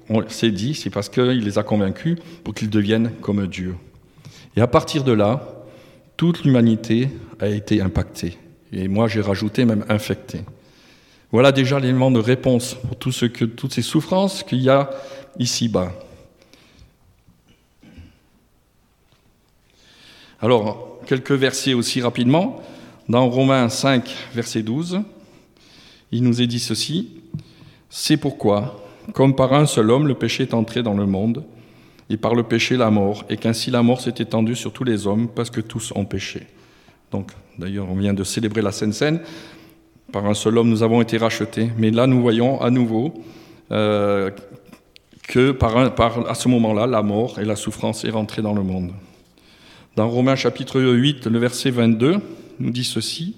on 0.08 0.26
s'est 0.28 0.50
dit, 0.50 0.74
c'est 0.74 0.90
parce 0.90 1.08
qu'il 1.08 1.44
les 1.44 1.58
a 1.58 1.62
convaincus 1.62 2.16
pour 2.42 2.54
qu'ils 2.54 2.70
deviennent 2.70 3.10
comme 3.20 3.46
Dieu. 3.46 3.74
Et 4.56 4.60
à 4.60 4.66
partir 4.66 5.04
de 5.04 5.12
là, 5.12 5.64
toute 6.16 6.44
l'humanité 6.44 7.08
a 7.38 7.48
été 7.48 7.82
impactée. 7.82 8.36
Et 8.72 8.88
moi, 8.88 9.08
j'ai 9.08 9.20
rajouté 9.20 9.64
même 9.64 9.84
infectée. 9.88 10.40
Voilà 11.32 11.52
déjà 11.52 11.78
l'élément 11.78 12.10
de 12.10 12.18
réponse 12.18 12.74
pour 12.74 12.96
tout 12.96 13.12
ce 13.12 13.26
que, 13.26 13.44
toutes 13.44 13.72
ces 13.72 13.82
souffrances 13.82 14.42
qu'il 14.42 14.60
y 14.62 14.68
a 14.68 14.90
ici-bas. 15.38 15.92
Alors, 20.40 20.98
quelques 21.06 21.32
versets 21.32 21.74
aussi 21.74 22.00
rapidement. 22.00 22.62
Dans 23.08 23.28
Romains 23.28 23.68
5, 23.68 24.08
verset 24.34 24.62
12, 24.62 25.02
il 26.12 26.22
nous 26.22 26.42
est 26.42 26.46
dit 26.46 26.58
ceci 26.58 27.10
C'est 27.90 28.16
pourquoi, 28.16 28.84
comme 29.12 29.36
par 29.36 29.52
un 29.52 29.66
seul 29.66 29.90
homme, 29.90 30.08
le 30.08 30.14
péché 30.14 30.44
est 30.44 30.54
entré 30.54 30.82
dans 30.82 30.94
le 30.94 31.06
monde, 31.06 31.44
et 32.08 32.16
par 32.16 32.34
le 32.34 32.42
péché 32.42 32.76
la 32.76 32.90
mort, 32.90 33.24
et 33.28 33.36
qu'ainsi 33.36 33.70
la 33.70 33.82
mort 33.82 34.00
s'est 34.00 34.14
étendue 34.18 34.56
sur 34.56 34.72
tous 34.72 34.84
les 34.84 35.06
hommes, 35.06 35.28
parce 35.28 35.50
que 35.50 35.60
tous 35.60 35.92
ont 35.94 36.04
péché. 36.04 36.46
Donc, 37.12 37.30
d'ailleurs, 37.58 37.88
on 37.88 37.96
vient 37.96 38.14
de 38.14 38.24
célébrer 38.24 38.62
la 38.62 38.72
Sainte 38.72 38.94
Seine. 38.94 39.20
Par 40.12 40.26
un 40.26 40.34
seul 40.34 40.58
homme, 40.58 40.68
nous 40.68 40.82
avons 40.82 41.00
été 41.00 41.18
rachetés. 41.18 41.70
Mais 41.78 41.90
là, 41.90 42.06
nous 42.06 42.20
voyons 42.20 42.60
à 42.60 42.70
nouveau 42.70 43.14
euh, 43.70 44.30
que 45.28 45.56
à 46.28 46.34
ce 46.34 46.48
moment-là, 46.48 46.86
la 46.88 47.02
mort 47.02 47.38
et 47.38 47.44
la 47.44 47.54
souffrance 47.54 48.04
est 48.04 48.10
rentrée 48.10 48.42
dans 48.42 48.54
le 48.54 48.62
monde. 48.62 48.92
Dans 49.94 50.08
Romains 50.08 50.34
chapitre 50.34 50.80
8, 50.80 51.26
le 51.26 51.38
verset 51.38 51.70
22, 51.70 52.16
nous 52.58 52.70
dit 52.70 52.84
ceci. 52.84 53.36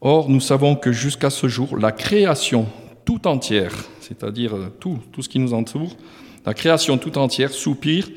Or, 0.00 0.28
nous 0.28 0.40
savons 0.40 0.74
que 0.74 0.90
jusqu'à 0.90 1.30
ce 1.30 1.46
jour, 1.46 1.76
la 1.78 1.92
création 1.92 2.66
tout 3.04 3.28
entière, 3.28 3.74
c'est-à-dire 4.00 4.54
tout, 4.80 4.98
tout 5.12 5.22
ce 5.22 5.28
qui 5.28 5.38
nous 5.38 5.54
entoure, 5.54 5.96
la 6.44 6.54
création 6.54 6.98
tout 6.98 7.18
entière 7.18 7.50
soupire 7.50 8.08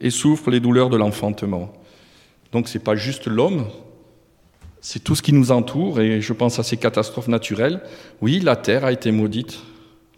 et 0.00 0.10
souffre 0.10 0.50
les 0.50 0.60
douleurs 0.60 0.90
de 0.90 0.96
l'enfantement. 0.96 1.72
Donc, 2.52 2.68
ce 2.68 2.76
n'est 2.76 2.84
pas 2.84 2.96
juste 2.96 3.26
l'homme, 3.26 3.66
c'est 4.90 5.04
tout 5.04 5.14
ce 5.14 5.20
qui 5.20 5.34
nous 5.34 5.50
entoure, 5.50 6.00
et 6.00 6.22
je 6.22 6.32
pense 6.32 6.58
à 6.58 6.62
ces 6.62 6.78
catastrophes 6.78 7.28
naturelles. 7.28 7.82
Oui, 8.22 8.40
la 8.40 8.56
terre 8.56 8.86
a 8.86 8.92
été 8.92 9.10
maudite 9.10 9.58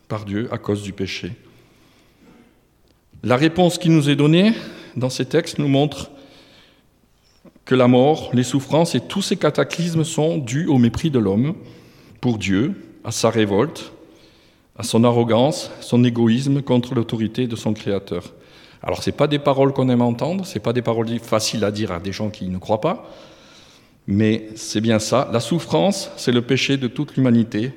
par 0.07 0.25
Dieu 0.25 0.49
à 0.53 0.59
cause 0.59 0.85
du 0.85 0.93
péché. 0.93 1.33
La 3.25 3.35
réponse 3.35 3.79
qui 3.79 3.89
nous 3.89 4.09
est 4.09 4.15
donnée 4.15 4.53
dans 4.95 5.11
ces 5.11 5.25
textes 5.25 5.59
nous 5.59 5.67
montre 5.67 6.13
que 7.65 7.75
la 7.75 7.89
mort, 7.89 8.31
les 8.33 8.45
souffrances 8.45 8.95
et 8.95 9.01
tous 9.01 9.23
ces 9.23 9.35
cataclysmes 9.35 10.05
sont 10.05 10.39
dus 10.39 10.69
au 10.69 10.79
mépris 10.79 11.11
de 11.11 11.19
l'homme 11.19 11.57
pour 12.21 12.39
Dieu, 12.39 12.75
à 13.03 13.11
sa 13.11 13.29
révolte, 13.29 13.91
à 14.79 14.85
son 14.85 15.03
arrogance, 15.03 15.73
son 15.81 16.05
égoïsme 16.05 16.63
contre 16.63 16.95
l'autorité 16.95 17.49
de 17.49 17.57
son 17.57 17.75
Créateur. 17.75 18.35
Alors, 18.85 19.03
ce 19.03 19.11
pas 19.11 19.27
des 19.27 19.41
paroles 19.41 19.73
qu'on 19.73 19.89
aime 19.89 20.01
entendre, 20.01 20.47
ce 20.47 20.61
pas 20.61 20.73
des 20.73 20.81
paroles 20.81 21.19
faciles 21.19 21.65
à 21.65 21.73
dire 21.73 21.91
à 21.91 21.99
des 21.99 22.13
gens 22.13 22.31
qui 22.31 22.47
ne 22.47 22.59
croient 22.59 22.81
pas, 22.81 23.11
mais 24.11 24.49
c'est 24.57 24.81
bien 24.81 24.99
ça. 24.99 25.31
La 25.33 25.39
souffrance, 25.39 26.11
c'est 26.17 26.33
le 26.33 26.43
péché 26.43 26.77
de 26.77 26.89
toute 26.89 27.17
l'humanité. 27.17 27.73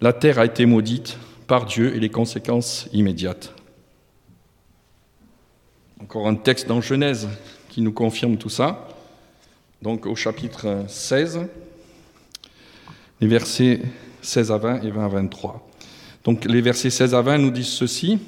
La 0.00 0.14
terre 0.14 0.38
a 0.38 0.46
été 0.46 0.64
maudite 0.64 1.18
par 1.46 1.66
Dieu 1.66 1.94
et 1.94 2.00
les 2.00 2.08
conséquences 2.08 2.88
immédiates. 2.94 3.54
Encore 6.00 6.26
un 6.26 6.34
texte 6.34 6.66
dans 6.66 6.80
Genèse 6.80 7.28
qui 7.68 7.82
nous 7.82 7.92
confirme 7.92 8.38
tout 8.38 8.48
ça. 8.48 8.88
Donc 9.82 10.06
au 10.06 10.16
chapitre 10.16 10.84
16, 10.88 11.40
les 13.20 13.28
versets 13.28 13.82
16 14.22 14.50
à 14.50 14.56
20 14.56 14.82
et 14.82 14.90
20 14.90 15.04
à 15.04 15.08
23. 15.08 15.68
Donc 16.24 16.46
les 16.46 16.62
versets 16.62 16.90
16 16.90 17.14
à 17.14 17.20
20 17.20 17.38
nous 17.38 17.50
disent 17.50 17.66
ceci. 17.66 18.18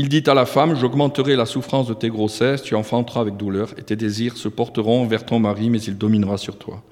Il 0.00 0.08
dit 0.08 0.22
à 0.28 0.34
la 0.34 0.46
femme, 0.46 0.76
j'augmenterai 0.76 1.34
la 1.34 1.44
souffrance 1.44 1.88
de 1.88 1.92
tes 1.92 2.08
grossesses, 2.08 2.62
tu 2.62 2.76
enfanteras 2.76 3.20
avec 3.20 3.36
douleur, 3.36 3.70
et 3.78 3.82
tes 3.82 3.96
désirs 3.96 4.36
se 4.36 4.46
porteront 4.46 5.04
vers 5.06 5.26
ton 5.26 5.40
mari, 5.40 5.70
mais 5.70 5.80
il 5.80 5.98
dominera 5.98 6.38
sur 6.38 6.56
toi. 6.56 6.84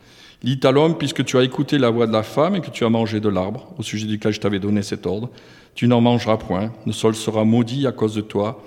Il 0.42 0.58
dit 0.58 0.66
à 0.66 0.72
l'homme, 0.72 0.98
puisque 0.98 1.24
tu 1.24 1.38
as 1.38 1.44
écouté 1.44 1.78
la 1.78 1.88
voix 1.88 2.08
de 2.08 2.12
la 2.12 2.24
femme 2.24 2.56
et 2.56 2.60
que 2.60 2.70
tu 2.70 2.84
as 2.84 2.88
mangé 2.88 3.20
de 3.20 3.28
l'arbre, 3.28 3.72
au 3.78 3.84
sujet 3.84 4.08
duquel 4.08 4.32
je 4.32 4.40
t'avais 4.40 4.58
donné 4.58 4.82
cet 4.82 5.06
ordre, 5.06 5.30
tu 5.76 5.86
n'en 5.86 6.00
mangeras 6.00 6.36
point, 6.36 6.72
le 6.84 6.90
sol 6.90 7.14
sera 7.14 7.44
maudit 7.44 7.86
à 7.86 7.92
cause 7.92 8.16
de 8.16 8.22
toi. 8.22 8.60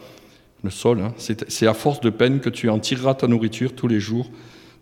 Le 0.63 0.69
sol, 0.69 1.02
hein, 1.02 1.13
c'est 1.17 1.67
à 1.67 1.73
force 1.73 1.99
de 1.99 2.10
peine 2.10 2.39
que 2.39 2.49
tu 2.49 2.69
en 2.69 2.80
tireras 2.80 3.15
ta 3.15 3.28
nourriture 3.28 3.75
tous 3.75 3.89
les 3.89 3.99
jours 3.99 4.32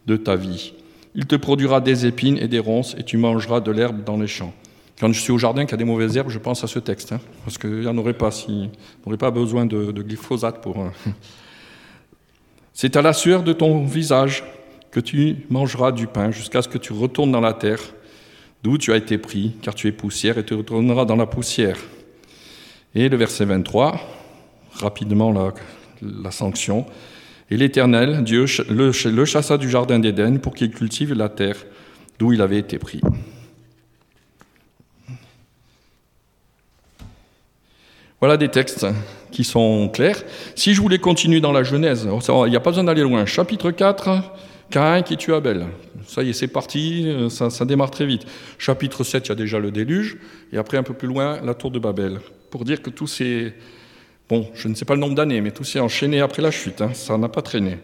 de 0.05 0.17
ta 0.17 0.35
vie. 0.35 0.73
Il 1.15 1.25
te 1.25 1.35
produira 1.35 1.81
des 1.81 2.05
épines 2.05 2.37
et 2.37 2.47
des 2.47 2.59
ronces, 2.59 2.95
et 2.99 3.03
tu 3.03 3.17
mangeras 3.17 3.61
de 3.61 3.71
l'herbe 3.71 4.03
dans 4.03 4.17
les 4.17 4.27
champs. 4.27 4.53
Quand 4.99 5.13
je 5.13 5.21
suis 5.21 5.31
au 5.31 5.37
jardin 5.37 5.65
qui 5.65 5.73
a 5.75 5.77
des 5.77 5.83
mauvaises 5.83 6.17
herbes, 6.17 6.29
je 6.29 6.39
pense 6.39 6.63
à 6.63 6.67
ce 6.67 6.79
texte, 6.79 7.11
hein, 7.11 7.19
parce 7.45 7.59
qu'il 7.59 7.81
n'y 7.81 7.87
en 7.87 7.97
aurait 7.97 8.15
pas 8.15 8.31
si, 8.31 8.69
pas 9.19 9.29
besoin 9.29 9.67
de, 9.67 9.91
glyphosate 9.91 10.59
pour. 10.61 10.81
Euh, 10.81 10.89
c'est 12.73 12.95
à 12.95 13.03
la 13.03 13.13
sueur 13.13 13.43
de 13.43 13.53
ton 13.53 13.85
visage 13.85 14.43
que 14.89 14.99
tu 14.99 15.45
mangeras 15.49 15.91
du 15.91 16.07
pain 16.07 16.31
jusqu'à 16.31 16.63
ce 16.63 16.67
que 16.67 16.79
tu 16.79 16.93
retournes 16.93 17.31
dans 17.31 17.41
la 17.41 17.53
terre, 17.53 17.79
d'où 18.63 18.79
tu 18.79 18.91
as 18.91 18.97
été 18.97 19.19
pris, 19.19 19.53
car 19.61 19.75
tu 19.75 19.87
es 19.87 19.91
poussière 19.91 20.39
et 20.39 20.45
tu 20.45 20.55
retourneras 20.55 21.05
dans 21.05 21.15
la 21.15 21.27
poussière. 21.27 21.77
Et 22.95 23.07
le 23.07 23.17
verset 23.17 23.45
23, 23.45 23.99
rapidement 24.73 25.31
la, 26.01 26.31
sanction. 26.31 26.87
Et 27.51 27.57
l'Éternel, 27.57 28.23
Dieu, 28.23 28.45
le 28.69 29.25
chassa 29.25 29.59
du 29.59 29.69
jardin 29.69 29.99
d'Éden 29.99 30.39
pour 30.39 30.55
qu'il 30.55 30.71
cultive 30.71 31.13
la 31.13 31.29
terre 31.29 31.57
d'où 32.17 32.33
il 32.33 32.41
avait 32.41 32.57
été 32.57 32.79
pris. 32.79 33.01
Voilà 38.19 38.37
des 38.37 38.49
textes 38.49 38.85
qui 39.31 39.43
sont 39.43 39.89
clairs. 39.89 40.23
Si 40.55 40.73
je 40.73 40.81
voulais 40.81 40.97
continuer 40.97 41.39
dans 41.39 41.51
la 41.51 41.61
Genèse, 41.61 42.07
il 42.07 42.49
n'y 42.49 42.55
a 42.55 42.59
pas 42.59 42.71
besoin 42.71 42.83
d'aller 42.83 43.03
loin. 43.03 43.27
Chapitre 43.27 43.69
4, 43.69 44.09
Caïn 44.71 45.03
qui 45.03 45.17
tue 45.17 45.35
Abel. 45.35 45.67
Ça 46.07 46.23
y 46.23 46.29
est, 46.29 46.33
c'est 46.33 46.47
parti, 46.47 47.07
ça, 47.29 47.51
ça, 47.51 47.65
démarre 47.65 47.91
très 47.91 48.07
vite. 48.07 48.23
Chapitre 48.57 49.03
7, 49.03 49.27
il 49.27 49.29
y 49.29 49.31
a 49.33 49.35
déjà 49.35 49.59
le 49.59 49.69
déluge, 49.69 50.17
et 50.51 50.57
après 50.57 50.77
un 50.77 50.83
peu 50.83 50.93
plus 50.93 51.07
loin, 51.07 51.39
la 51.43 51.53
tour 51.53 51.69
de 51.69 51.77
Babel. 51.77 52.19
Pour 52.49 52.65
dire 52.65 52.81
que 52.81 52.89
tout 52.89 53.07
s'est... 53.07 53.53
Bon, 54.29 54.47
je 54.55 54.67
ne 54.67 54.73
sais 54.73 54.85
pas 54.85 54.95
le 54.95 54.99
nombre 54.99 55.15
d'années, 55.15 55.39
mais 55.41 55.51
tout 55.51 55.63
s'est 55.63 55.79
enchaîné 55.79 56.19
après 56.19 56.41
la 56.41 56.51
chute, 56.51 56.81
hein. 56.81 56.91
ça 56.93 57.17
n'a 57.17 57.29
pas 57.29 57.41
traîné. 57.41 57.77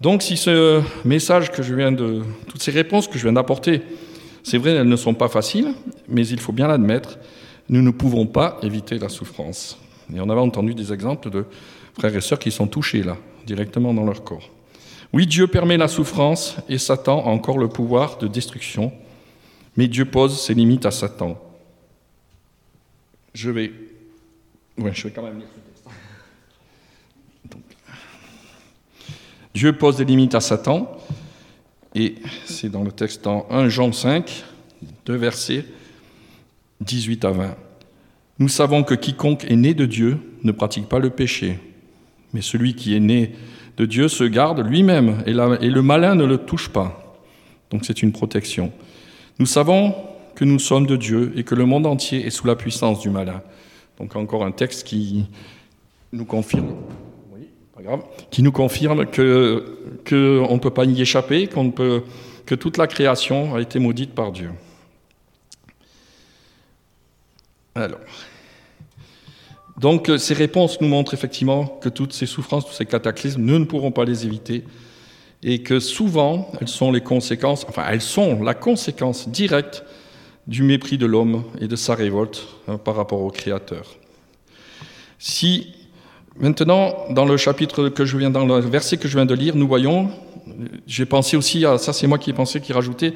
Donc 0.00 0.22
si 0.22 0.36
ce 0.36 0.82
message 1.04 1.50
que 1.50 1.62
je 1.62 1.74
viens 1.74 1.90
de... 1.90 2.22
Toutes 2.46 2.62
ces 2.62 2.70
réponses 2.70 3.08
que 3.08 3.18
je 3.18 3.24
viens 3.24 3.32
d'apporter, 3.32 3.82
c'est 4.44 4.56
vrai, 4.56 4.70
elles 4.70 4.88
ne 4.88 4.96
sont 4.96 5.14
pas 5.14 5.28
faciles, 5.28 5.74
mais 6.08 6.26
il 6.26 6.38
faut 6.38 6.52
bien 6.52 6.68
l'admettre, 6.68 7.18
nous 7.70 7.82
ne 7.82 7.92
pouvons 7.92 8.26
pas 8.26 8.58
éviter 8.62 8.98
la 8.98 9.08
souffrance. 9.08 9.78
Et 10.12 10.20
on 10.20 10.28
avait 10.28 10.40
entendu 10.40 10.74
des 10.74 10.92
exemples 10.92 11.30
de 11.30 11.46
frères 11.96 12.14
et 12.14 12.20
sœurs 12.20 12.40
qui 12.40 12.50
sont 12.50 12.66
touchés 12.66 13.04
là, 13.04 13.16
directement 13.46 13.94
dans 13.94 14.04
leur 14.04 14.24
corps. 14.24 14.50
Oui, 15.12 15.26
Dieu 15.26 15.46
permet 15.46 15.76
la 15.76 15.86
souffrance 15.86 16.56
et 16.68 16.78
Satan 16.78 17.24
a 17.24 17.28
encore 17.28 17.58
le 17.58 17.68
pouvoir 17.68 18.18
de 18.18 18.26
destruction, 18.26 18.92
mais 19.76 19.86
Dieu 19.86 20.04
pose 20.04 20.40
ses 20.40 20.52
limites 20.52 20.84
à 20.84 20.90
Satan. 20.90 21.40
Je 23.34 23.50
vais. 23.50 23.72
Ouais, 24.76 24.92
je 24.92 25.04
vais 25.04 25.14
quand 25.14 25.22
même 25.22 25.38
lire 25.38 25.46
ce 25.54 25.60
texte. 25.70 25.96
Dieu 29.54 29.76
pose 29.78 29.96
des 29.96 30.04
limites 30.04 30.34
à 30.34 30.40
Satan, 30.40 30.98
et 31.94 32.16
c'est 32.46 32.68
dans 32.68 32.82
le 32.82 32.90
texte 32.90 33.28
en 33.28 33.46
1 33.48 33.68
Jean 33.68 33.92
5, 33.92 34.44
deux 35.06 35.16
versets. 35.16 35.64
18 36.80 37.24
à 37.24 37.30
20. 37.30 37.56
Nous 38.38 38.48
savons 38.48 38.82
que 38.82 38.94
quiconque 38.94 39.44
est 39.44 39.56
né 39.56 39.74
de 39.74 39.86
Dieu 39.86 40.18
ne 40.42 40.52
pratique 40.52 40.88
pas 40.88 40.98
le 40.98 41.10
péché, 41.10 41.58
mais 42.32 42.40
celui 42.40 42.74
qui 42.74 42.96
est 42.96 43.00
né 43.00 43.32
de 43.76 43.86
Dieu 43.86 44.08
se 44.08 44.24
garde 44.24 44.60
lui-même 44.66 45.22
et, 45.26 45.32
le 45.32 45.82
malin 45.82 46.14
ne 46.14 46.24
le 46.24 46.38
touche 46.38 46.70
pas. 46.70 47.20
Donc 47.70 47.84
c'est 47.84 48.02
une 48.02 48.12
protection. 48.12 48.72
Nous 49.38 49.46
savons 49.46 49.94
que 50.34 50.44
nous 50.44 50.58
sommes 50.58 50.86
de 50.86 50.96
Dieu 50.96 51.32
et 51.36 51.44
que 51.44 51.54
le 51.54 51.66
monde 51.66 51.86
entier 51.86 52.26
est 52.26 52.30
sous 52.30 52.46
la 52.46 52.56
puissance 52.56 53.00
du 53.00 53.10
malin. 53.10 53.42
Donc 53.98 54.16
encore 54.16 54.44
un 54.44 54.52
texte 54.52 54.86
qui 54.86 55.26
nous 56.12 56.24
confirme, 56.24 56.74
qui 58.30 58.42
nous 58.42 58.52
confirme 58.52 59.06
que 59.06 59.76
qu'on 60.08 60.54
ne 60.54 60.58
peut 60.58 60.70
pas 60.70 60.84
y 60.84 61.00
échapper, 61.00 61.46
que 61.46 62.54
toute 62.54 62.78
la 62.78 62.86
création 62.86 63.54
a 63.54 63.60
été 63.60 63.78
maudite 63.78 64.14
par 64.14 64.32
Dieu. 64.32 64.50
Alors. 67.80 68.00
Donc 69.78 70.08
euh, 70.10 70.18
ces 70.18 70.34
réponses 70.34 70.80
nous 70.80 70.88
montrent 70.88 71.14
effectivement 71.14 71.66
que 71.66 71.88
toutes 71.88 72.12
ces 72.12 72.26
souffrances, 72.26 72.66
tous 72.66 72.74
ces 72.74 72.86
cataclysmes, 72.86 73.42
nous 73.42 73.58
ne 73.58 73.64
pourrons 73.64 73.92
pas 73.92 74.04
les 74.04 74.26
éviter 74.26 74.64
et 75.42 75.62
que 75.62 75.80
souvent 75.80 76.50
elles 76.60 76.68
sont 76.68 76.92
les 76.92 77.00
conséquences, 77.00 77.64
enfin 77.68 77.84
elles 77.88 78.02
sont 78.02 78.42
la 78.42 78.54
conséquence 78.54 79.28
directe 79.28 79.84
du 80.46 80.62
mépris 80.62 80.98
de 80.98 81.06
l'homme 81.06 81.44
et 81.60 81.68
de 81.68 81.76
sa 81.76 81.94
révolte 81.94 82.46
hein, 82.68 82.76
par 82.76 82.96
rapport 82.96 83.22
au 83.22 83.30
Créateur. 83.30 83.96
Si 85.18 85.74
maintenant, 86.36 86.94
dans 87.10 87.24
le 87.24 87.36
chapitre 87.36 87.88
que 87.88 88.04
je 88.04 88.16
viens, 88.18 88.30
dans 88.30 88.44
le 88.44 88.60
verset 88.60 88.96
que 88.98 89.08
je 89.08 89.16
viens 89.16 89.26
de 89.26 89.34
lire, 89.34 89.56
nous 89.56 89.68
voyons, 89.68 90.10
j'ai 90.86 91.06
pensé 91.06 91.36
aussi 91.36 91.64
à 91.64 91.78
ça, 91.78 91.92
c'est 91.92 92.06
moi 92.06 92.18
qui 92.18 92.30
ai 92.30 92.32
pensé, 92.34 92.60
qui 92.60 92.72
rajoutais, 92.72 93.14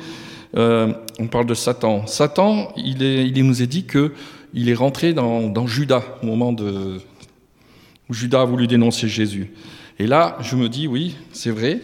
euh, 0.57 0.93
on 1.19 1.27
parle 1.27 1.47
de 1.47 1.55
Satan. 1.55 2.07
Satan, 2.07 2.73
il, 2.77 3.03
il 3.03 3.45
nous 3.45 3.63
est 3.63 3.67
dit 3.67 3.85
que 3.85 4.13
il 4.55 4.69
est 4.69 4.75
rentré 4.75 5.13
dans, 5.13 5.67
Judas 5.67 6.05
au 6.23 6.27
moment 6.27 6.55
où 8.09 8.15
Judas 8.15 8.43
a 8.43 8.45
voulu 8.45 8.67
dénoncer 8.67 9.09
Jésus. 9.09 9.51
Et 9.99 10.07
là, 10.07 10.39
je 10.41 10.57
me 10.57 10.69
dis, 10.69 10.87
oui, 10.87 11.17
c'est 11.33 11.51
vrai, 11.51 11.81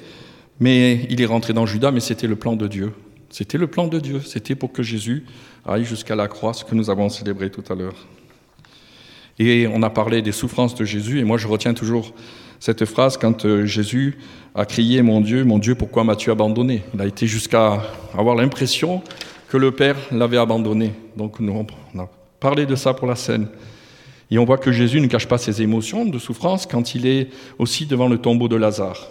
mais 0.60 1.06
il 1.10 1.20
est 1.20 1.26
rentré 1.26 1.52
dans 1.52 1.66
Judas, 1.66 1.90
mais 1.90 2.00
c'était 2.00 2.28
le 2.28 2.36
plan 2.36 2.54
de 2.54 2.68
Dieu. 2.68 2.92
C'était 3.28 3.58
le 3.58 3.66
plan 3.66 3.88
de 3.88 3.98
Dieu. 3.98 4.20
C'était 4.20 4.54
pour 4.54 4.72
que 4.72 4.82
Jésus 4.82 5.24
aille 5.66 5.84
jusqu'à 5.84 6.14
la 6.14 6.28
croix, 6.28 6.54
ce 6.54 6.64
que 6.64 6.74
nous 6.74 6.90
avons 6.90 7.08
célébré 7.08 7.50
tout 7.50 7.64
à 7.70 7.74
l'heure. 7.74 8.06
Et 9.38 9.66
on 9.66 9.82
a 9.82 9.90
parlé 9.90 10.22
des 10.22 10.32
souffrances 10.32 10.74
de 10.74 10.84
Jésus, 10.84 11.18
et 11.18 11.24
moi 11.24 11.38
je 11.38 11.48
retiens 11.48 11.74
toujours 11.74 12.12
cette 12.60 12.84
phrase 12.84 13.16
quand 13.16 13.46
euh, 13.46 13.64
Jésus 13.64 14.18
a 14.54 14.66
crié 14.66 15.00
Mon 15.02 15.22
Dieu, 15.22 15.44
mon 15.44 15.58
Dieu, 15.58 15.74
pourquoi 15.74 16.04
m'as-tu 16.04 16.30
abandonné? 16.30 16.82
Il 16.94 17.00
a 17.00 17.06
été 17.06 17.26
jusqu'à 17.26 17.82
avoir 18.16 18.36
l'impression 18.36 19.02
que 19.48 19.56
le 19.56 19.72
Père 19.72 19.96
l'avait 20.12 20.36
abandonné. 20.36 20.92
Donc 21.16 21.40
nous, 21.40 21.52
on 21.52 21.64
parler 22.40 22.66
de 22.66 22.74
ça 22.74 22.94
pour 22.94 23.06
la 23.06 23.16
scène. 23.16 23.46
Et 24.30 24.38
on 24.38 24.44
voit 24.44 24.58
que 24.58 24.72
Jésus 24.72 25.00
ne 25.00 25.06
cache 25.06 25.26
pas 25.28 25.38
ses 25.38 25.60
émotions 25.62 26.04
de 26.04 26.18
souffrance 26.18 26.66
quand 26.66 26.94
il 26.94 27.06
est 27.06 27.28
aussi 27.58 27.86
devant 27.86 28.08
le 28.08 28.18
tombeau 28.18 28.48
de 28.48 28.56
Lazare. 28.56 29.10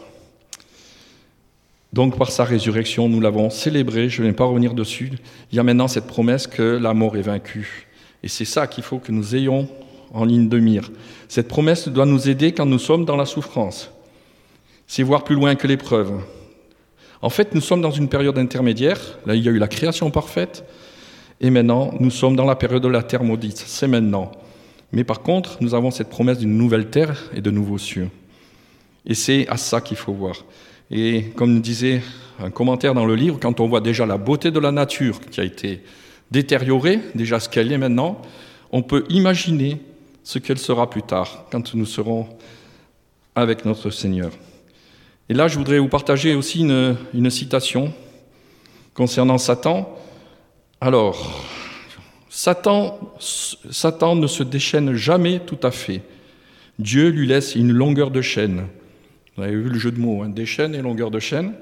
Donc 1.91 2.17
par 2.17 2.31
sa 2.31 2.43
résurrection, 2.43 3.09
nous 3.09 3.19
l'avons 3.19 3.49
célébré, 3.49 4.09
je 4.09 4.21
ne 4.21 4.27
vais 4.27 4.33
pas 4.33 4.45
revenir 4.45 4.73
dessus. 4.73 5.11
Il 5.51 5.55
y 5.55 5.59
a 5.59 5.63
maintenant 5.63 5.87
cette 5.87 6.07
promesse 6.07 6.47
que 6.47 6.77
la 6.77 6.93
mort 6.93 7.17
est 7.17 7.21
vaincue. 7.21 7.87
Et 8.23 8.27
c'est 8.27 8.45
ça 8.45 8.67
qu'il 8.67 8.83
faut 8.83 8.99
que 8.99 9.11
nous 9.11 9.35
ayons 9.35 9.67
en 10.13 10.25
ligne 10.25 10.49
de 10.49 10.59
mire. 10.59 10.91
Cette 11.27 11.47
promesse 11.47 11.87
doit 11.87 12.05
nous 12.05 12.29
aider 12.29 12.51
quand 12.51 12.65
nous 12.65 12.79
sommes 12.79 13.05
dans 13.05 13.15
la 13.15 13.25
souffrance. 13.25 13.91
C'est 14.87 15.03
voir 15.03 15.23
plus 15.23 15.35
loin 15.35 15.55
que 15.55 15.67
l'épreuve. 15.67 16.21
En 17.21 17.29
fait, 17.29 17.53
nous 17.53 17.61
sommes 17.61 17.81
dans 17.81 17.91
une 17.91 18.07
période 18.07 18.37
intermédiaire. 18.37 19.19
Là, 19.25 19.35
il 19.35 19.43
y 19.43 19.49
a 19.49 19.51
eu 19.51 19.57
la 19.57 19.67
création 19.67 20.09
parfaite. 20.09 20.63
Et 21.41 21.49
maintenant, 21.49 21.93
nous 21.99 22.11
sommes 22.11 22.35
dans 22.35 22.45
la 22.45 22.55
période 22.55 22.83
de 22.83 22.87
la 22.87 23.03
terre 23.03 23.23
maudite. 23.23 23.63
C'est 23.65 23.87
maintenant. 23.87 24.31
Mais 24.91 25.03
par 25.03 25.21
contre, 25.21 25.57
nous 25.61 25.73
avons 25.73 25.91
cette 25.91 26.09
promesse 26.09 26.39
d'une 26.39 26.57
nouvelle 26.57 26.89
terre 26.89 27.29
et 27.33 27.41
de 27.41 27.51
nouveaux 27.51 27.77
cieux. 27.77 28.09
Et 29.05 29.13
c'est 29.13 29.47
à 29.47 29.57
ça 29.57 29.81
qu'il 29.81 29.97
faut 29.97 30.13
voir. 30.13 30.43
Et 30.91 31.25
comme 31.35 31.61
disait 31.61 32.01
un 32.39 32.49
commentaire 32.49 32.93
dans 32.93 33.05
le 33.05 33.15
livre, 33.15 33.37
quand 33.39 33.59
on 33.59 33.67
voit 33.67 33.81
déjà 33.81 34.05
la 34.05 34.17
beauté 34.17 34.51
de 34.51 34.59
la 34.59 34.71
nature 34.71 35.19
qui 35.19 35.39
a 35.39 35.43
été 35.43 35.81
détériorée, 36.31 36.99
déjà 37.15 37.39
ce 37.39 37.47
qu'elle 37.47 37.71
est 37.71 37.77
maintenant, 37.77 38.21
on 38.71 38.81
peut 38.81 39.05
imaginer 39.09 39.77
ce 40.23 40.39
qu'elle 40.39 40.57
sera 40.57 40.89
plus 40.89 41.03
tard, 41.03 41.45
quand 41.51 41.73
nous 41.73 41.85
serons 41.85 42.27
avec 43.35 43.65
notre 43.65 43.89
Seigneur. 43.89 44.31
Et 45.29 45.33
là, 45.33 45.47
je 45.47 45.57
voudrais 45.57 45.79
vous 45.79 45.87
partager 45.87 46.35
aussi 46.35 46.61
une, 46.61 46.97
une 47.13 47.29
citation 47.29 47.93
concernant 48.93 49.37
Satan. 49.37 49.95
Alors, 50.81 51.45
Satan, 52.29 52.99
Satan 53.19 54.15
ne 54.15 54.27
se 54.27 54.43
déchaîne 54.43 54.93
jamais 54.93 55.39
tout 55.39 55.57
à 55.63 55.71
fait. 55.71 56.01
Dieu 56.77 57.09
lui 57.09 57.27
laisse 57.27 57.55
une 57.55 57.73
longueur 57.73 58.11
de 58.11 58.21
chaîne. 58.21 58.67
Vous 59.35 59.43
avez 59.43 59.55
vu 59.55 59.69
le 59.69 59.77
jeu 59.77 59.91
de 59.91 59.99
mots, 59.99 60.23
hein, 60.23 60.29
déchaîne 60.29 60.73
et 60.75 60.81
longueur 60.81 61.11
de 61.11 61.19
chaîne. 61.19 61.53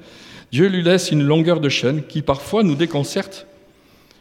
Dieu 0.52 0.68
lui 0.68 0.84
laisse 0.84 1.12
une 1.12 1.24
longueur 1.24 1.60
de 1.60 1.70
chaîne 1.70 2.04
qui 2.04 2.22
parfois 2.22 2.62
nous 2.62 2.76
déconcerte, 2.76 3.48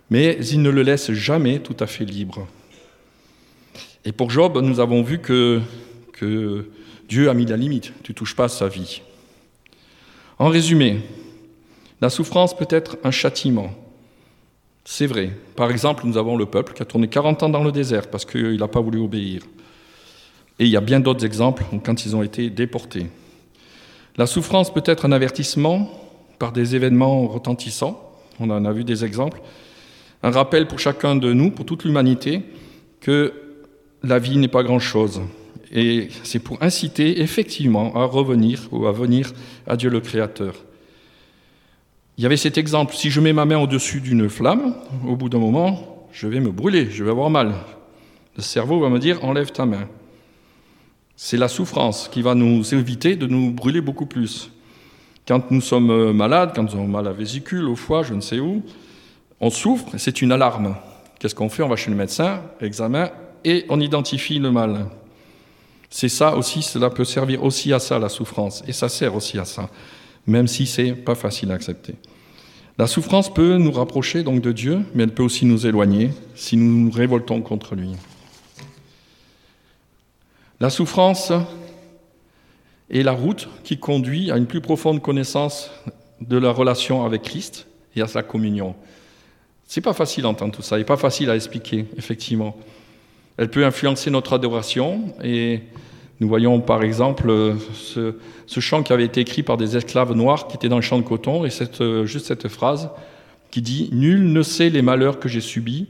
mais 0.09 0.39
il 0.51 0.63
ne 0.63 0.71
le 0.71 0.83
laisse 0.83 1.13
jamais 1.13 1.59
tout 1.59 1.77
à 1.79 1.87
fait 1.87 2.07
libre. 2.07 2.47
Et 4.07 4.13
pour 4.13 4.31
Job, 4.31 4.59
nous 4.63 4.81
avons 4.81 5.03
vu 5.03 5.19
que, 5.19 5.61
Dieu 7.09 7.29
a 7.29 7.35
mis 7.35 7.45
la 7.45 7.57
limite. 7.57 7.93
Tu 8.03 8.15
touches 8.15 8.35
pas 8.35 8.49
sa 8.49 8.69
vie. 8.69 9.03
En 10.39 10.49
résumé, 10.49 11.01
la 12.01 12.09
souffrance 12.09 12.57
peut 12.57 12.67
être 12.71 12.97
un 13.05 13.11
châtiment. 13.11 13.75
C'est 14.89 15.07
vrai. 15.07 15.33
Par 15.57 15.73
exemple, 15.73 16.07
nous 16.07 16.17
avons 16.17 16.37
le 16.37 16.47
peuple 16.47 16.73
qui 16.73 16.81
a 16.81 16.85
tourné 16.85 17.09
40 17.09 17.43
ans 17.43 17.49
dans 17.49 17.65
le 17.65 17.73
désert 17.73 18.07
parce 18.09 18.25
qu'il 18.25 18.57
n'a 18.57 18.69
pas 18.69 18.81
voulu 18.81 19.01
obéir. 19.01 19.43
Et 20.61 20.65
il 20.65 20.71
y 20.71 20.77
a 20.77 20.81
bien 20.81 21.01
d'autres 21.01 21.27
exemples 21.27 21.65
quand 21.85 22.07
ils 22.07 22.15
ont 22.15 22.23
été 22.23 22.51
déportés. 22.51 23.09
La 24.17 24.27
souffrance 24.27 24.73
peut 24.73 24.85
être 24.87 25.05
un 25.05 25.11
avertissement 25.11 25.91
par 26.39 26.53
des 26.53 26.77
événements 26.77 27.27
retentissants. 27.27 28.01
On 28.39 28.49
en 28.49 28.65
a 28.65 28.73
vu 28.73 28.85
des 28.85 29.05
exemples. 29.05 29.43
Un 30.23 30.31
rappel 30.31 30.69
pour 30.69 30.79
chacun 30.79 31.17
de 31.17 31.33
nous, 31.33 31.51
pour 31.51 31.67
toute 31.67 31.85
l'humanité, 31.85 32.43
que 33.01 33.33
la 34.05 34.21
vie 34.21 34.39
n'est 34.39 34.47
pas 34.47 34.63
grand-chose. 34.63 35.21
Et 35.73 36.11
c'est 36.23 36.39
pour 36.39 36.63
inciter 36.63 37.21
effectivement 37.21 37.97
à 37.97 38.05
revenir 38.05 38.69
ou 38.71 38.87
à 38.87 38.93
venir 38.93 39.33
à 39.67 39.77
Dieu 39.77 39.91
le 39.91 39.99
Créateur. 39.99 40.55
Il 42.19 42.23
y 42.23 42.27
avait 42.27 42.39
cet 42.39 42.57
exemple, 42.57 42.95
si 42.95 43.11
je 43.11 43.21
mets 43.21 43.35
ma 43.35 43.45
main 43.45 43.59
au-dessus 43.59 44.01
d'une 44.01 44.31
flamme, 44.31 44.75
au 45.07 45.17
bout 45.17 45.29
d'un 45.29 45.39
moment, 45.39 46.09
je 46.13 46.27
vais 46.27 46.41
me 46.41 46.51
brûler, 46.51 46.91
je 46.91 47.05
vais 47.05 47.11
avoir 47.11 47.29
mal. 47.29 47.53
Le 48.37 48.43
cerveau 48.43 48.81
va 48.81 48.89
me 48.89 48.99
dire, 48.99 49.23
enlève 49.23 49.53
ta 49.53 49.67
main. 49.67 49.87
C'est 51.15 51.37
la 51.37 51.49
souffrance 51.49 52.09
qui 52.09 52.23
va 52.23 52.35
nous 52.35 52.75
éviter 52.75 53.17
de 53.17 53.27
nous 53.27 53.51
brûler 53.51 53.83
beaucoup 53.83 54.07
plus. 54.07 54.51
Quand 55.29 55.51
nous 55.51 55.61
sommes 55.61 56.13
malades, 56.13 56.53
quand 56.55 56.63
nous 56.63 56.73
avons 56.73 56.87
mal 56.87 57.07
à 57.07 57.11
la 57.11 57.17
vésicule, 57.17 57.69
au 57.69 57.77
foie, 57.77 58.03
je 58.03 58.15
ne 58.15 58.23
sais 58.23 58.39
où, 58.39 58.63
on 59.41 59.51
souffre, 59.51 59.85
c'est 59.99 60.23
une 60.23 60.33
alarme. 60.33 60.75
Qu'est-ce 61.19 61.35
qu'on 61.35 61.51
fait? 61.51 61.63
On 61.63 61.69
va 61.69 61.77
chez 61.77 61.91
le 61.91 61.97
médecin, 61.97 62.41
examen, 62.63 63.11
et 63.45 63.67
on 63.69 63.79
identifie 63.79 64.39
le 64.39 64.51
mal. 64.51 64.87
C'est 65.91 66.09
ça 66.09 66.35
aussi, 66.35 66.63
cela 66.63 66.89
peut 66.89 67.05
servir 67.05 67.45
aussi 67.45 67.75
à 67.75 67.79
ça, 67.79 67.99
la 67.99 68.09
souffrance, 68.09 68.65
et 68.67 68.73
ça 68.73 68.89
sert 68.89 69.15
aussi 69.15 69.39
à 69.39 69.45
ça 69.45 69.69
même 70.27 70.47
si 70.47 70.67
c'est 70.67 70.93
pas 70.93 71.15
facile 71.15 71.51
à 71.51 71.55
accepter. 71.55 71.95
La 72.79 72.87
souffrance 72.87 73.33
peut 73.33 73.57
nous 73.57 73.73
rapprocher 73.73 74.23
donc 74.23 74.43
de 74.43 74.53
Dieu, 74.53 74.81
mais 74.95 75.05
elle 75.05 75.15
peut 75.15 75.23
aussi 75.23 75.47
nous 75.47 75.67
éloigner 75.67 76.11
si 76.35 76.57
nous 76.57 76.85
nous 76.85 76.91
révoltons 76.91 77.41
contre 77.41 77.75
lui. 77.75 77.93
La 80.61 80.69
souffrance 80.71 81.33
est 82.91 83.03
la 83.03 83.13
route 83.13 83.49
qui 83.65 83.79
conduit 83.79 84.31
à 84.31 84.37
une 84.37 84.47
plus 84.47 84.61
profonde 84.61 85.01
connaissance 85.01 85.71
de 86.21 86.37
la 86.37 86.51
relation 86.51 87.05
avec 87.05 87.23
Christ 87.23 87.67
et 87.95 88.03
à 88.03 88.07
sa 88.07 88.23
communion. 88.23 88.75
C'est 89.67 89.81
pas 89.81 89.93
facile 89.93 90.23
d'entendre 90.23 90.55
tout 90.55 90.63
ça, 90.63 90.79
et 90.79 90.85
pas 90.85 90.97
facile 90.97 91.29
à 91.31 91.35
expliquer, 91.35 91.87
effectivement. 91.97 92.57
Elle 93.37 93.51
peut 93.51 93.67
influencer 93.67 94.11
notre 94.11 94.33
adoration 94.35 95.15
et 95.23 95.63
nous 96.21 96.29
voyons 96.29 96.61
par 96.61 96.83
exemple 96.83 97.29
euh, 97.29 97.55
ce, 97.75 98.61
chant 98.61 98.83
qui 98.83 98.93
avait 98.93 99.05
été 99.05 99.21
écrit 99.21 99.43
par 99.43 99.57
des 99.57 99.77
esclaves 99.77 100.15
noirs 100.15 100.49
qui 100.49 100.57
étaient 100.57 100.69
dans 100.69 100.77
le 100.77 100.83
champ 100.83 100.99
de 100.99 101.05
coton, 101.05 101.45
et 101.45 101.51
euh, 101.81 102.07
juste 102.07 102.27
cette 102.27 102.49
phrase 102.49 102.91
qui 103.51 103.61
dit 103.63 103.91
Nul 103.93 104.33
ne 104.33 104.43
sait 104.43 104.71
les 104.71 104.83
malheurs 104.83 105.19
que 105.19 105.29
j'ai 105.29 105.41
subis, 105.41 105.89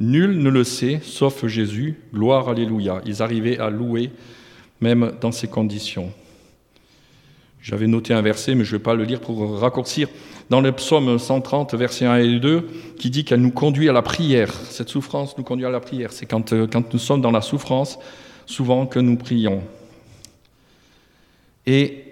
nul 0.00 0.38
ne 0.38 0.50
le 0.50 0.64
sait, 0.64 1.00
sauf 1.02 1.46
Jésus, 1.46 2.00
gloire, 2.12 2.48
alléluia. 2.48 3.00
Ils 3.06 3.22
arrivaient 3.22 3.58
à 3.58 3.70
louer 3.70 4.10
même 4.80 5.12
dans 5.20 5.32
ces 5.32 5.48
conditions. 5.48 6.12
J'avais 7.60 7.86
noté 7.86 8.14
un 8.14 8.22
verset, 8.22 8.54
mais 8.54 8.64
je 8.64 8.72
ne 8.72 8.78
vais 8.78 8.82
pas 8.82 8.94
le 8.94 9.04
lire 9.04 9.20
pour 9.20 9.58
raccourcir. 9.58 10.08
Dans 10.48 10.60
le 10.60 10.72
psaume 10.72 11.18
130, 11.18 11.74
versets 11.74 12.06
1 12.06 12.16
et 12.18 12.38
2, 12.38 12.68
qui 12.98 13.10
dit 13.10 13.24
qu'elle 13.24 13.40
nous 13.40 13.50
conduit 13.50 13.88
à 13.88 13.92
la 13.92 14.02
prière. 14.02 14.52
Cette 14.70 14.88
souffrance 14.88 15.36
nous 15.36 15.44
conduit 15.44 15.66
à 15.66 15.70
la 15.70 15.80
prière. 15.80 16.12
C'est 16.12 16.26
quand, 16.26 16.52
euh, 16.52 16.66
quand 16.66 16.92
nous 16.92 16.98
sommes 16.98 17.20
dans 17.20 17.32
la 17.32 17.42
souffrance, 17.42 17.98
souvent 18.48 18.86
que 18.86 18.98
nous 18.98 19.16
prions. 19.16 19.62
Et 21.66 22.04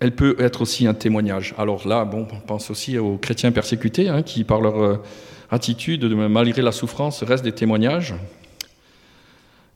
elle 0.00 0.14
peut 0.14 0.36
être 0.38 0.62
aussi 0.62 0.86
un 0.86 0.94
témoignage. 0.94 1.54
Alors 1.56 1.86
là, 1.86 2.04
bon, 2.04 2.26
on 2.30 2.40
pense 2.40 2.70
aussi 2.70 2.98
aux 2.98 3.16
chrétiens 3.16 3.52
persécutés, 3.52 4.08
hein, 4.08 4.22
qui 4.22 4.44
par 4.44 4.60
leur 4.60 4.82
euh, 4.82 5.02
attitude, 5.50 6.04
malgré 6.04 6.60
la 6.60 6.72
souffrance, 6.72 7.22
restent 7.22 7.44
des 7.44 7.52
témoignages. 7.52 8.14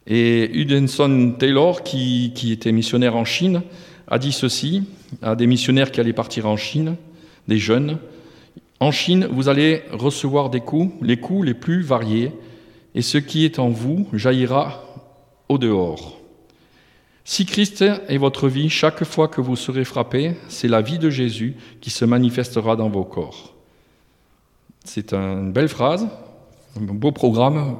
Et 0.06 0.50
Udenson 0.52 1.36
Taylor, 1.38 1.84
qui, 1.84 2.32
qui, 2.34 2.52
était 2.52 2.72
missionnaire 2.72 3.14
en 3.16 3.24
Chine, 3.24 3.62
a 4.08 4.18
dit 4.18 4.32
ceci 4.32 4.82
à 5.22 5.36
des 5.36 5.46
missionnaires 5.46 5.92
qui 5.92 6.00
allaient 6.00 6.12
partir 6.12 6.46
en 6.46 6.56
Chine, 6.56 6.96
des 7.46 7.58
jeunes. 7.58 7.98
En 8.80 8.90
Chine, 8.90 9.28
vous 9.30 9.48
allez 9.48 9.82
recevoir 9.92 10.50
des 10.50 10.60
coups, 10.60 10.92
les 11.02 11.18
coups 11.18 11.46
les 11.46 11.54
plus 11.54 11.82
variés, 11.82 12.32
et 12.96 13.02
ce 13.02 13.18
qui 13.18 13.44
est 13.44 13.60
en 13.60 13.68
vous 13.68 14.08
jaillira 14.12 14.89
au 15.50 15.58
dehors. 15.58 16.16
Si 17.24 17.44
Christ 17.44 17.82
est 17.82 18.18
votre 18.18 18.48
vie, 18.48 18.70
chaque 18.70 19.02
fois 19.02 19.26
que 19.26 19.40
vous 19.40 19.56
serez 19.56 19.84
frappé, 19.84 20.36
c'est 20.48 20.68
la 20.68 20.80
vie 20.80 20.98
de 20.98 21.10
Jésus 21.10 21.56
qui 21.80 21.90
se 21.90 22.04
manifestera 22.04 22.76
dans 22.76 22.88
vos 22.88 23.04
corps. 23.04 23.52
C'est 24.84 25.12
une 25.12 25.52
belle 25.52 25.68
phrase, 25.68 26.06
un 26.76 26.80
beau 26.80 27.10
programme, 27.10 27.78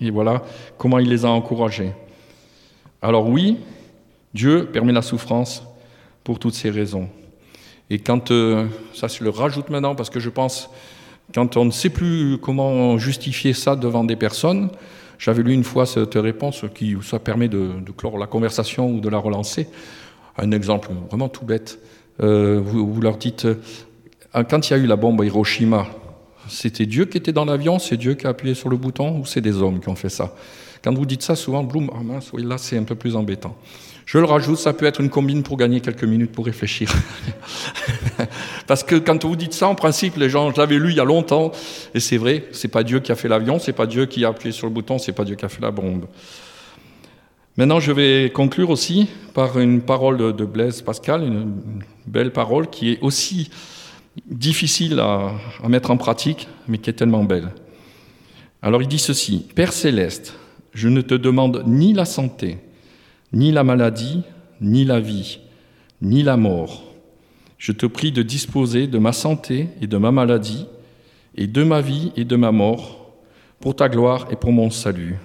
et 0.00 0.10
voilà 0.10 0.42
comment 0.78 0.98
il 0.98 1.10
les 1.10 1.26
a 1.26 1.28
encouragés. 1.28 1.92
Alors 3.02 3.28
oui, 3.28 3.58
Dieu 4.32 4.70
permet 4.72 4.92
la 4.92 5.02
souffrance 5.02 5.62
pour 6.24 6.38
toutes 6.38 6.54
ces 6.54 6.70
raisons. 6.70 7.08
Et 7.90 7.98
quand, 7.98 8.30
euh, 8.30 8.66
ça 8.94 9.08
je 9.08 9.22
le 9.22 9.30
rajoute 9.30 9.68
maintenant 9.68 9.94
parce 9.94 10.08
que 10.08 10.20
je 10.20 10.30
pense, 10.30 10.70
quand 11.34 11.58
on 11.58 11.66
ne 11.66 11.70
sait 11.70 11.90
plus 11.90 12.38
comment 12.38 12.96
justifier 12.96 13.52
ça 13.52 13.76
devant 13.76 14.04
des 14.04 14.16
personnes, 14.16 14.70
j'avais 15.20 15.42
lu 15.42 15.52
une 15.52 15.64
fois 15.64 15.84
cette 15.84 16.14
réponse 16.14 16.64
qui 16.74 16.96
ça 17.02 17.18
permet 17.18 17.48
de, 17.48 17.72
clore 17.96 18.18
la 18.18 18.26
conversation 18.26 18.90
ou 18.90 19.00
de 19.00 19.08
la 19.08 19.18
relancer. 19.18 19.68
Un 20.38 20.50
exemple 20.50 20.90
vraiment 21.08 21.28
tout 21.28 21.44
bête. 21.44 21.78
Euh, 22.22 22.60
vous, 22.62 23.00
leur 23.00 23.18
dites, 23.18 23.44
euh, 23.44 23.54
quand 24.48 24.68
il 24.68 24.72
y 24.72 24.76
a 24.76 24.78
eu 24.78 24.86
la 24.86 24.96
bombe 24.96 25.20
à 25.20 25.24
Hiroshima, 25.26 25.86
c'était 26.48 26.86
Dieu 26.86 27.04
qui 27.04 27.18
était 27.18 27.32
dans 27.32 27.44
l'avion, 27.44 27.78
c'est 27.78 27.98
Dieu 27.98 28.14
qui 28.14 28.26
a 28.26 28.30
appuyé 28.30 28.54
sur 28.54 28.70
le 28.70 28.78
bouton 28.78 29.20
ou 29.20 29.26
c'est 29.26 29.42
des 29.42 29.60
hommes 29.60 29.80
qui 29.80 29.88
ont 29.90 29.94
fait 29.94 30.08
ça? 30.08 30.34
Quand 30.82 30.94
vous 30.94 31.04
dites 31.04 31.22
ça, 31.22 31.36
souvent, 31.36 31.62
Bloom, 31.62 31.90
ah 31.94 32.02
mince, 32.02 32.32
oui, 32.32 32.42
là 32.42 32.56
c'est 32.56 32.78
un 32.78 32.84
peu 32.84 32.94
plus 32.94 33.14
embêtant. 33.14 33.54
Je 34.10 34.18
le 34.18 34.24
rajoute, 34.24 34.58
ça 34.58 34.72
peut 34.72 34.86
être 34.86 35.00
une 35.00 35.08
combine 35.08 35.44
pour 35.44 35.56
gagner 35.56 35.80
quelques 35.80 36.02
minutes 36.02 36.32
pour 36.32 36.44
réfléchir. 36.44 36.92
Parce 38.66 38.82
que 38.82 38.96
quand 38.96 39.24
vous 39.24 39.36
dites 39.36 39.52
ça, 39.52 39.68
en 39.68 39.76
principe, 39.76 40.16
les 40.16 40.28
gens, 40.28 40.50
je 40.50 40.56
l'avais 40.56 40.80
lu 40.80 40.90
il 40.90 40.96
y 40.96 41.00
a 41.00 41.04
longtemps, 41.04 41.52
et 41.94 42.00
c'est 42.00 42.16
vrai, 42.16 42.46
c'est 42.50 42.66
pas 42.66 42.82
Dieu 42.82 42.98
qui 42.98 43.12
a 43.12 43.14
fait 43.14 43.28
l'avion, 43.28 43.60
c'est 43.60 43.72
pas 43.72 43.86
Dieu 43.86 44.06
qui 44.06 44.24
a 44.24 44.30
appuyé 44.30 44.50
sur 44.50 44.66
le 44.66 44.72
bouton, 44.72 44.98
c'est 44.98 45.12
pas 45.12 45.24
Dieu 45.24 45.36
qui 45.36 45.44
a 45.44 45.48
fait 45.48 45.62
la 45.62 45.70
bombe. 45.70 46.06
Maintenant, 47.56 47.78
je 47.78 47.92
vais 47.92 48.32
conclure 48.34 48.70
aussi 48.70 49.08
par 49.32 49.60
une 49.60 49.80
parole 49.80 50.34
de 50.34 50.44
Blaise 50.44 50.82
Pascal, 50.82 51.22
une 51.22 51.52
belle 52.04 52.32
parole 52.32 52.68
qui 52.68 52.90
est 52.90 52.98
aussi 53.02 53.48
difficile 54.28 54.98
à, 54.98 55.34
à 55.62 55.68
mettre 55.68 55.92
en 55.92 55.96
pratique, 55.96 56.48
mais 56.66 56.78
qui 56.78 56.90
est 56.90 56.94
tellement 56.94 57.22
belle. 57.22 57.52
Alors 58.60 58.82
il 58.82 58.88
dit 58.88 58.98
ceci, 58.98 59.46
Père 59.54 59.72
céleste, 59.72 60.34
je 60.74 60.88
ne 60.88 61.00
te 61.00 61.14
demande 61.14 61.62
ni 61.64 61.92
la 61.92 62.06
santé, 62.06 62.58
ni 63.32 63.52
la 63.52 63.64
maladie, 63.64 64.22
ni 64.60 64.84
la 64.84 65.00
vie, 65.00 65.40
ni 66.02 66.22
la 66.22 66.36
mort. 66.36 66.84
Je 67.58 67.72
te 67.72 67.86
prie 67.86 68.12
de 68.12 68.22
disposer 68.22 68.86
de 68.86 68.98
ma 68.98 69.12
santé 69.12 69.68
et 69.80 69.86
de 69.86 69.96
ma 69.96 70.10
maladie, 70.10 70.66
et 71.36 71.46
de 71.46 71.62
ma 71.62 71.80
vie 71.80 72.12
et 72.16 72.24
de 72.24 72.36
ma 72.36 72.52
mort, 72.52 73.12
pour 73.60 73.76
ta 73.76 73.88
gloire 73.88 74.26
et 74.30 74.36
pour 74.36 74.52
mon 74.52 74.70
salut. 74.70 75.16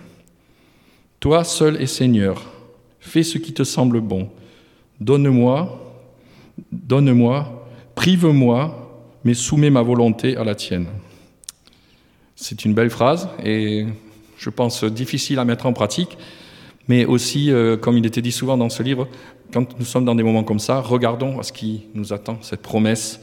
Toi 1.19 1.43
seul 1.43 1.81
est 1.81 1.87
Seigneur, 1.87 2.43
fais 2.99 3.23
ce 3.23 3.37
qui 3.37 3.53
te 3.53 3.63
semble 3.63 4.01
bon. 4.01 4.29
Donne-moi, 4.99 5.81
donne-moi, 6.71 7.67
prive-moi, 7.95 9.01
mais 9.23 9.33
soumets 9.33 9.69
ma 9.69 9.81
volonté 9.81 10.37
à 10.37 10.43
la 10.43 10.55
tienne. 10.55 10.87
C'est 12.35 12.65
une 12.65 12.73
belle 12.73 12.89
phrase 12.89 13.29
et 13.43 13.85
je 14.37 14.49
pense 14.49 14.83
difficile 14.83 15.39
à 15.39 15.45
mettre 15.45 15.65
en 15.65 15.73
pratique, 15.73 16.17
mais 16.87 17.05
aussi, 17.05 17.51
euh, 17.51 17.77
comme 17.77 17.97
il 17.97 18.05
était 18.05 18.21
dit 18.21 18.31
souvent 18.31 18.57
dans 18.57 18.69
ce 18.69 18.83
livre, 18.83 19.07
quand 19.51 19.77
nous 19.79 19.85
sommes 19.85 20.05
dans 20.05 20.15
des 20.15 20.23
moments 20.23 20.43
comme 20.43 20.59
ça, 20.59 20.81
regardons 20.81 21.39
à 21.39 21.43
ce 21.43 21.51
qui 21.51 21.85
nous 21.93 22.13
attend, 22.13 22.37
cette 22.41 22.61
promesse 22.61 23.19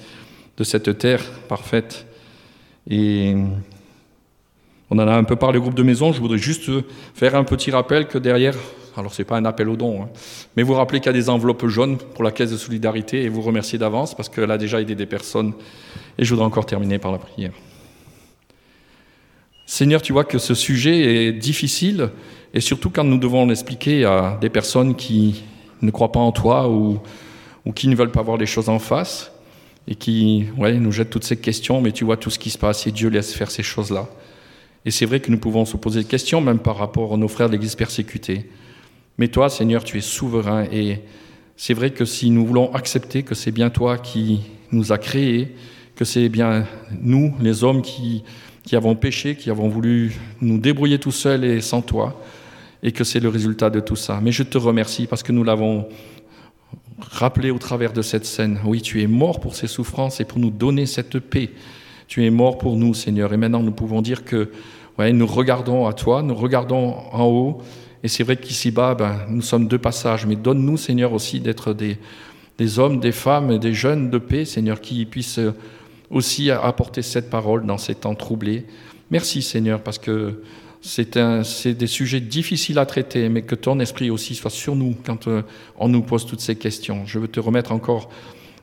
de 0.57 0.65
cette 0.65 0.99
terre 0.99 1.23
parfaite. 1.49 2.07
Et 2.89 3.35
on 4.91 4.99
en 4.99 5.09
a 5.09 5.15
un 5.15 5.25
peu 5.25 5.37
parlé 5.37 5.59
au 5.59 5.63
groupe 5.63 5.75
de 5.75 5.83
maison, 5.83 6.13
je 6.13 6.21
voudrais 6.21 6.39
juste 6.39 6.71
faire 7.15 7.35
un 7.35 7.45
petit 7.45 7.71
rappel 7.71 8.07
que 8.09 8.19
derrière, 8.19 8.57
alors 8.97 9.15
ce 9.15 9.23
n'est 9.23 9.27
pas 9.27 9.37
un 9.37 9.45
appel 9.45 9.69
au 9.69 9.77
don, 9.77 10.03
hein, 10.03 10.09
mais 10.57 10.63
vous 10.63 10.75
rappelez 10.75 11.01
qu'il 11.01 11.07
y 11.07 11.15
a 11.15 11.19
des 11.19 11.31
enveloppes 11.31 11.67
jaunes 11.67 11.97
pour 11.97 12.25
la 12.25 12.31
caisse 12.31 12.51
de 12.51 12.57
solidarité 12.57 13.23
et 13.23 13.29
vous 13.29 13.41
remercier 13.41 13.79
d'avance 13.79 14.15
parce 14.15 14.29
qu'elle 14.29 14.51
a 14.51 14.59
déjà 14.59 14.81
aidé 14.81 14.95
des 14.95 15.07
personnes. 15.07 15.53
Et 16.19 16.25
je 16.25 16.31
voudrais 16.31 16.47
encore 16.47 16.67
terminer 16.67 16.99
par 16.99 17.13
la 17.13 17.19
prière. 17.19 17.53
Seigneur, 19.75 20.03
tu 20.03 20.13
vois 20.13 20.25
que 20.25 20.37
ce 20.37 20.55
sujet 20.55 21.29
est 21.29 21.33
difficile 21.33 22.11
et 22.53 22.61
surtout 22.61 22.91
quand 22.91 23.05
nous 23.05 23.17
devons 23.17 23.47
l'expliquer 23.47 24.05
à 24.05 24.37
des 24.39 24.51
personnes 24.51 24.95
qui 24.95 25.45
ne 25.81 25.91
croient 25.91 26.13
pas 26.13 26.21
en 26.21 26.31
toi 26.31 26.69
ou, 26.69 27.01
qui 27.75 27.89
ne 27.89 27.97
veulent 27.97 28.11
pas 28.11 28.21
voir 28.21 28.37
les 28.37 28.45
choses 28.45 28.69
en 28.69 28.79
face 28.79 29.33
et 29.89 29.95
qui 29.95 30.45
ouais, 30.59 30.75
nous 30.75 30.93
jettent 30.93 31.09
toutes 31.09 31.25
ces 31.25 31.39
questions, 31.39 31.81
mais 31.81 31.91
tu 31.91 32.05
vois 32.05 32.19
tout 32.19 32.29
ce 32.29 32.39
qui 32.39 32.51
se 32.51 32.59
passe 32.59 32.87
et 32.87 32.91
Dieu 32.91 33.09
laisse 33.09 33.33
faire 33.33 33.51
ces 33.51 33.63
choses-là. 33.63 34.11
Et 34.85 34.91
c'est 34.91 35.07
vrai 35.07 35.21
que 35.21 35.31
nous 35.31 35.39
pouvons 35.39 35.65
se 35.65 35.79
poser 35.79 36.01
des 36.01 36.07
questions 36.07 36.43
même 36.43 36.59
par 36.59 36.77
rapport 36.77 37.15
à 37.15 37.17
nos 37.17 37.29
frères 37.29 37.47
de 37.47 37.53
l'Église 37.53 37.75
persécutés. 37.75 38.51
Mais 39.17 39.29
toi, 39.29 39.49
Seigneur, 39.49 39.85
tu 39.85 39.97
es 39.97 40.03
souverain 40.03 40.65
et 40.71 40.99
c'est 41.57 41.73
vrai 41.73 41.93
que 41.93 42.05
si 42.05 42.29
nous 42.29 42.45
voulons 42.45 42.75
accepter 42.75 43.23
que 43.23 43.35
c'est 43.35 43.53
bien 43.53 43.71
toi 43.71 43.97
qui 43.97 44.43
nous 44.71 44.93
a 44.93 44.99
créés, 44.99 45.57
que 45.97 46.05
c'est 46.05 46.29
bien 46.29 46.67
nous, 47.01 47.35
les 47.41 47.65
hommes, 47.65 47.81
qui, 47.81 48.23
qui 48.63 48.77
avons 48.77 48.95
péché, 48.95 49.37
qui 49.37 49.51
avons 49.51 49.69
voulu 49.69 50.13
nous 50.41 50.59
débrouiller 50.59 50.99
tout 50.99 51.13
seuls 51.13 51.45
et 51.45 51.61
sans 51.61 51.83
toi, 51.83 52.21
et 52.83 52.93
que 52.93 53.05
c'est 53.05 53.21
le 53.21 53.29
résultat 53.29 53.71
de 53.71 53.81
tout 53.81 53.97
ça. 53.97 54.21
Mais 54.23 54.33
je 54.33 54.43
te 54.43 54.59
remercie 54.59 55.07
parce 55.07 55.23
que 55.23 55.33
nous 55.33 55.45
l'avons 55.45 55.89
rappelé 56.99 57.51
au 57.51 57.59
travers 57.59 57.93
de 57.93 58.03
cette 58.03 58.25
scène. 58.25 58.59
Oui, 58.65 58.83
tu 58.83 59.03
es 59.03 59.07
mort 59.07 59.41
pour 59.41 59.55
ces 59.55 59.67
souffrances 59.67 60.21
et 60.21 60.25
pour 60.25 60.39
nous 60.39 60.51
donner 60.51 60.87
cette 60.87 61.19
paix. 61.19 61.51
Tu 62.07 62.25
es 62.25 62.31
mort 62.31 62.59
pour 62.59 62.77
nous, 62.77 62.95
Seigneur. 62.95 63.33
Et 63.33 63.37
maintenant, 63.37 63.63
nous 63.63 63.73
pouvons 63.73 64.03
dire 64.03 64.25
que 64.25 64.51
nous 64.99 65.27
regardons 65.27 65.87
à 65.87 65.93
toi, 65.93 66.23
nous 66.23 66.35
regardons 66.35 66.95
en 67.13 67.25
haut. 67.25 67.63
Et 68.05 68.09
c'est 68.09 68.25
vrai 68.25 68.37
qu'ici-bas, 68.37 68.95
ben, 68.95 69.21
nous 69.29 69.43
sommes 69.43 69.69
deux 69.69 69.79
passages. 69.79 70.27
Mais 70.27 70.37
donne-nous, 70.37 70.77
Seigneur, 70.77 71.13
aussi 71.13 71.41
d'être 71.41 71.73
des, 71.73 71.99
des 72.59 72.79
hommes, 72.79 73.01
des 73.01 73.13
femmes, 73.13 73.59
des 73.59 73.75
jeunes 73.75 74.11
de 74.11 74.19
paix, 74.19 74.45
Seigneur, 74.45 74.81
qui 74.81 75.05
puissent 75.07 75.41
aussi 76.13 76.51
apporter 76.51 77.03
cette 77.03 77.31
parole 77.31 77.67
dans 77.67 77.79
ces 77.79 77.95
temps 77.95 78.15
troublés. 78.15 78.67
Merci, 79.11 79.43
Seigneur, 79.43 79.83
parce 79.83 79.99
que 79.99 80.43
c'est 80.81 81.17
des 81.17 81.87
sujets 81.87 82.21
difficiles 82.21 82.79
à 82.79 82.87
traiter, 82.87 83.29
mais 83.29 83.43
que 83.43 83.55
ton 83.55 83.81
esprit 83.81 84.11
aussi 84.11 84.35
soit 84.35 84.51
sur 84.51 84.75
nous 84.77 84.95
quand 85.05 85.29
euh, 85.29 85.43
on 85.79 85.89
nous 85.89 86.03
pose 86.03 86.27
toutes 86.27 86.41
ces 86.41 86.57
questions. 86.57 87.07
Je 87.07 87.19
veux 87.19 87.29
te 87.29 87.41
remettre 87.41 87.73
encore 87.73 88.11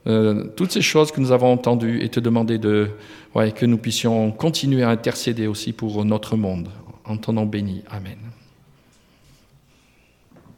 euh, 0.08 0.46
toutes 0.56 0.72
ces 0.72 0.82
choses 0.82 1.12
que 1.12 1.22
nous 1.22 1.32
avons 1.32 1.52
entendues 1.52 2.04
et 2.04 2.10
te 2.10 2.20
demander 2.20 2.58
de, 2.58 2.90
ouais, 3.36 3.52
que 3.52 3.66
nous 3.66 3.78
puissions 3.78 4.32
continuer 4.32 4.84
à 4.84 4.90
intercéder 4.90 5.48
aussi 5.48 5.74
pour 5.74 6.04
notre 6.06 6.36
monde. 6.36 6.70
En 7.06 7.18
ton 7.18 7.34
nom 7.34 7.46
béni. 7.46 7.84
Amen. 7.90 8.18